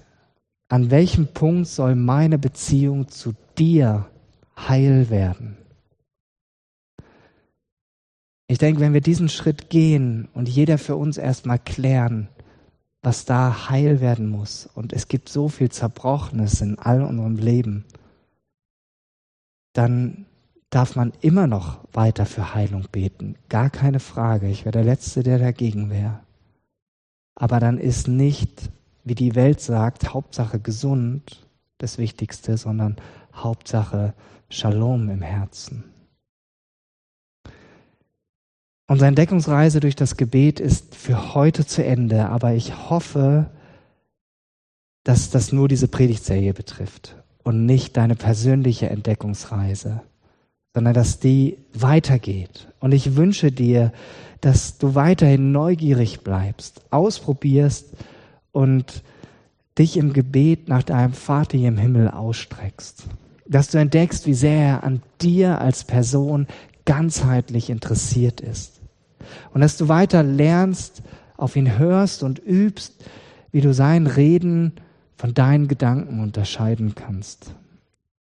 an 0.69 0.91
welchem 0.91 1.29
Punkt 1.29 1.69
soll 1.69 1.95
meine 1.95 2.39
Beziehung 2.39 3.09
zu 3.09 3.35
dir 3.57 4.07
heil 4.57 5.11
werden? 5.11 5.58
Ich 8.51 8.59
denke, 8.59 8.81
wenn 8.81 8.95
wir 8.95 9.03
diesen 9.03 9.29
Schritt 9.29 9.69
gehen 9.69 10.29
und 10.33 10.49
jeder 10.49 10.79
für 10.79 10.97
uns 10.97 11.19
erstmal 11.19 11.59
klären, 11.59 12.29
was 13.03 13.27
da 13.27 13.69
heil 13.69 14.01
werden 14.01 14.29
muss, 14.29 14.67
und 14.75 14.95
es 14.95 15.07
gibt 15.07 15.29
so 15.29 15.49
viel 15.49 15.69
Zerbrochenes 15.69 16.63
in 16.63 16.79
all 16.79 17.03
unserem 17.03 17.37
Leben, 17.37 17.85
dann 19.75 20.25
darf 20.71 20.97
man 20.97 21.13
immer 21.21 21.47
noch 21.47 21.81
weiter 21.93 22.25
für 22.25 22.55
Heilung 22.55 22.87
beten. 22.91 23.37
Gar 23.51 23.69
keine 23.69 24.01
Frage. 24.01 24.49
Ich 24.49 24.65
wäre 24.65 24.73
der 24.73 24.85
Letzte, 24.85 25.23
der 25.23 25.39
dagegen 25.39 25.91
wäre. 25.91 26.21
Aber 27.35 27.61
dann 27.61 27.79
ist 27.79 28.09
nicht, 28.09 28.71
wie 29.05 29.15
die 29.15 29.35
Welt 29.35 29.61
sagt, 29.61 30.13
Hauptsache 30.13 30.59
gesund 30.59 31.47
das 31.77 31.99
Wichtigste, 31.99 32.57
sondern 32.57 32.97
Hauptsache 33.35 34.15
Shalom 34.51 35.11
im 35.11 35.23
Herzen. 35.23 35.85
Unsere 38.91 39.09
Entdeckungsreise 39.09 39.81
durch 39.81 39.97
das 39.97 40.17
Gebet 40.17 40.61
ist 40.61 40.95
für 40.95 41.35
heute 41.35 41.67
zu 41.67 41.85
Ende, 41.85 42.31
aber 42.31 42.55
ich 42.55 42.89
hoffe, 42.89 43.51
dass 45.05 45.29
das 45.29 45.53
nur 45.53 45.69
diese 45.69 45.89
Predigtserie 45.89 46.55
betrifft 46.55 47.15
und 47.43 47.67
nicht 47.67 47.99
deine 47.99 48.17
persönliche 48.17 48.89
Entdeckungsreise, 48.89 50.01
sondern 50.75 50.95
dass 50.95 51.21
die 51.21 51.59
weitergeht. 51.75 52.69
Und 52.81 52.93
ich 52.93 53.15
wünsche 53.15 53.53
dir, 53.53 53.93
dass 54.41 54.79
du 54.79 54.95
weiterhin 54.95 55.53
neugierig 55.53 56.21
bleibst, 56.21 56.81
ausprobierst 56.91 57.91
und 58.53 59.03
dich 59.79 59.99
im 59.99 60.15
Gebet 60.15 60.69
nach 60.69 60.83
deinem 60.83 61.13
Vater 61.13 61.59
im 61.59 61.77
Himmel 61.77 62.09
ausstreckst. 62.09 63.05
Dass 63.47 63.69
du 63.69 63.77
entdeckst, 63.77 64.27
wie 64.27 64.35
sehr 64.35 64.61
er 64.61 64.85
an 64.85 65.03
dir 65.21 65.61
als 65.61 65.85
Person 65.85 66.47
ganzheitlich 66.87 67.69
interessiert 67.69 68.41
ist. 68.41 68.78
Und 69.53 69.61
dass 69.61 69.77
du 69.77 69.89
weiter 69.89 70.23
lernst, 70.23 71.03
auf 71.37 71.57
ihn 71.57 71.79
hörst 71.79 72.23
und 72.23 72.39
übst, 72.39 73.05
wie 73.53 73.61
du 73.61 73.73
sein 73.73 74.07
Reden 74.07 74.73
von 75.17 75.35
deinen 75.35 75.69
Gedanken 75.69 76.21
unterscheiden 76.21 76.95
kannst. 76.95 77.55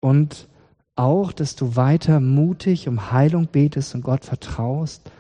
Und 0.00 0.48
auch, 0.96 1.32
dass 1.32 1.56
du 1.56 1.76
weiter 1.76 2.20
mutig 2.20 2.88
um 2.88 3.12
Heilung 3.12 3.46
betest 3.46 3.94
und 3.94 4.02
Gott 4.02 4.24
vertraust 4.24 5.10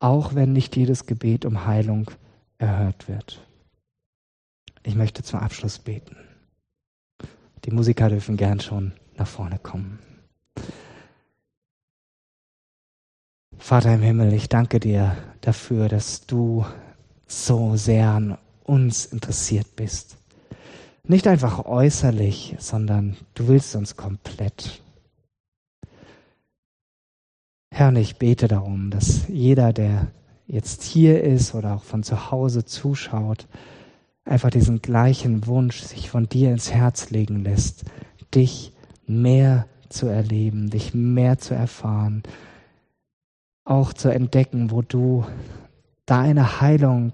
auch 0.00 0.34
wenn 0.34 0.52
nicht 0.52 0.76
jedes 0.76 1.06
Gebet 1.06 1.44
um 1.44 1.66
Heilung 1.66 2.10
erhört 2.58 3.06
wird. 3.06 3.46
Ich 4.82 4.96
möchte 4.96 5.22
zum 5.22 5.38
Abschluss 5.38 5.78
beten. 5.78 6.16
Die 7.64 7.70
Musiker 7.70 8.08
dürfen 8.08 8.38
gern 8.38 8.60
schon 8.60 8.92
nach 9.16 9.26
vorne 9.26 9.58
kommen. 9.58 9.98
Vater 13.60 13.94
im 13.94 14.02
Himmel, 14.02 14.32
ich 14.32 14.48
danke 14.48 14.80
dir 14.80 15.16
dafür, 15.42 15.88
dass 15.88 16.26
du 16.26 16.64
so 17.26 17.76
sehr 17.76 18.08
an 18.08 18.38
uns 18.64 19.04
interessiert 19.04 19.76
bist. 19.76 20.16
Nicht 21.04 21.28
einfach 21.28 21.66
äußerlich, 21.66 22.56
sondern 22.58 23.16
du 23.34 23.48
willst 23.48 23.76
uns 23.76 23.96
komplett. 23.96 24.82
Herr, 27.70 27.88
und 27.88 27.96
ich 27.96 28.16
bete 28.16 28.48
darum, 28.48 28.90
dass 28.90 29.28
jeder, 29.28 29.72
der 29.72 30.08
jetzt 30.46 30.82
hier 30.82 31.22
ist 31.22 31.54
oder 31.54 31.74
auch 31.74 31.84
von 31.84 32.02
zu 32.02 32.30
Hause 32.30 32.64
zuschaut, 32.64 33.46
einfach 34.24 34.50
diesen 34.50 34.80
gleichen 34.80 35.46
Wunsch 35.46 35.82
sich 35.82 36.10
von 36.10 36.28
dir 36.28 36.50
ins 36.50 36.72
Herz 36.72 37.10
legen 37.10 37.44
lässt, 37.44 37.84
dich 38.34 38.72
mehr 39.06 39.66
zu 39.90 40.06
erleben, 40.06 40.70
dich 40.70 40.94
mehr 40.94 41.38
zu 41.38 41.54
erfahren, 41.54 42.22
auch 43.70 43.92
zu 43.92 44.08
entdecken, 44.08 44.70
wo 44.70 44.82
du 44.82 45.24
deine 46.04 46.60
Heilung 46.60 47.12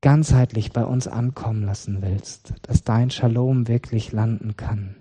ganzheitlich 0.00 0.72
bei 0.72 0.84
uns 0.84 1.08
ankommen 1.08 1.64
lassen 1.64 2.00
willst, 2.00 2.54
dass 2.62 2.84
dein 2.84 3.10
Shalom 3.10 3.66
wirklich 3.66 4.12
landen 4.12 4.56
kann. 4.56 4.94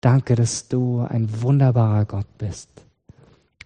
Danke, 0.00 0.34
dass 0.34 0.68
du 0.68 1.00
ein 1.00 1.42
wunderbarer 1.42 2.04
Gott 2.06 2.38
bist 2.38 2.68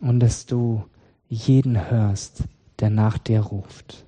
und 0.01 0.21
dass 0.21 0.47
du 0.47 0.85
jeden 1.29 1.91
hörst, 1.91 2.45
der 2.79 2.91
nach 2.91 3.19
dir 3.19 3.41
ruft. 3.41 4.05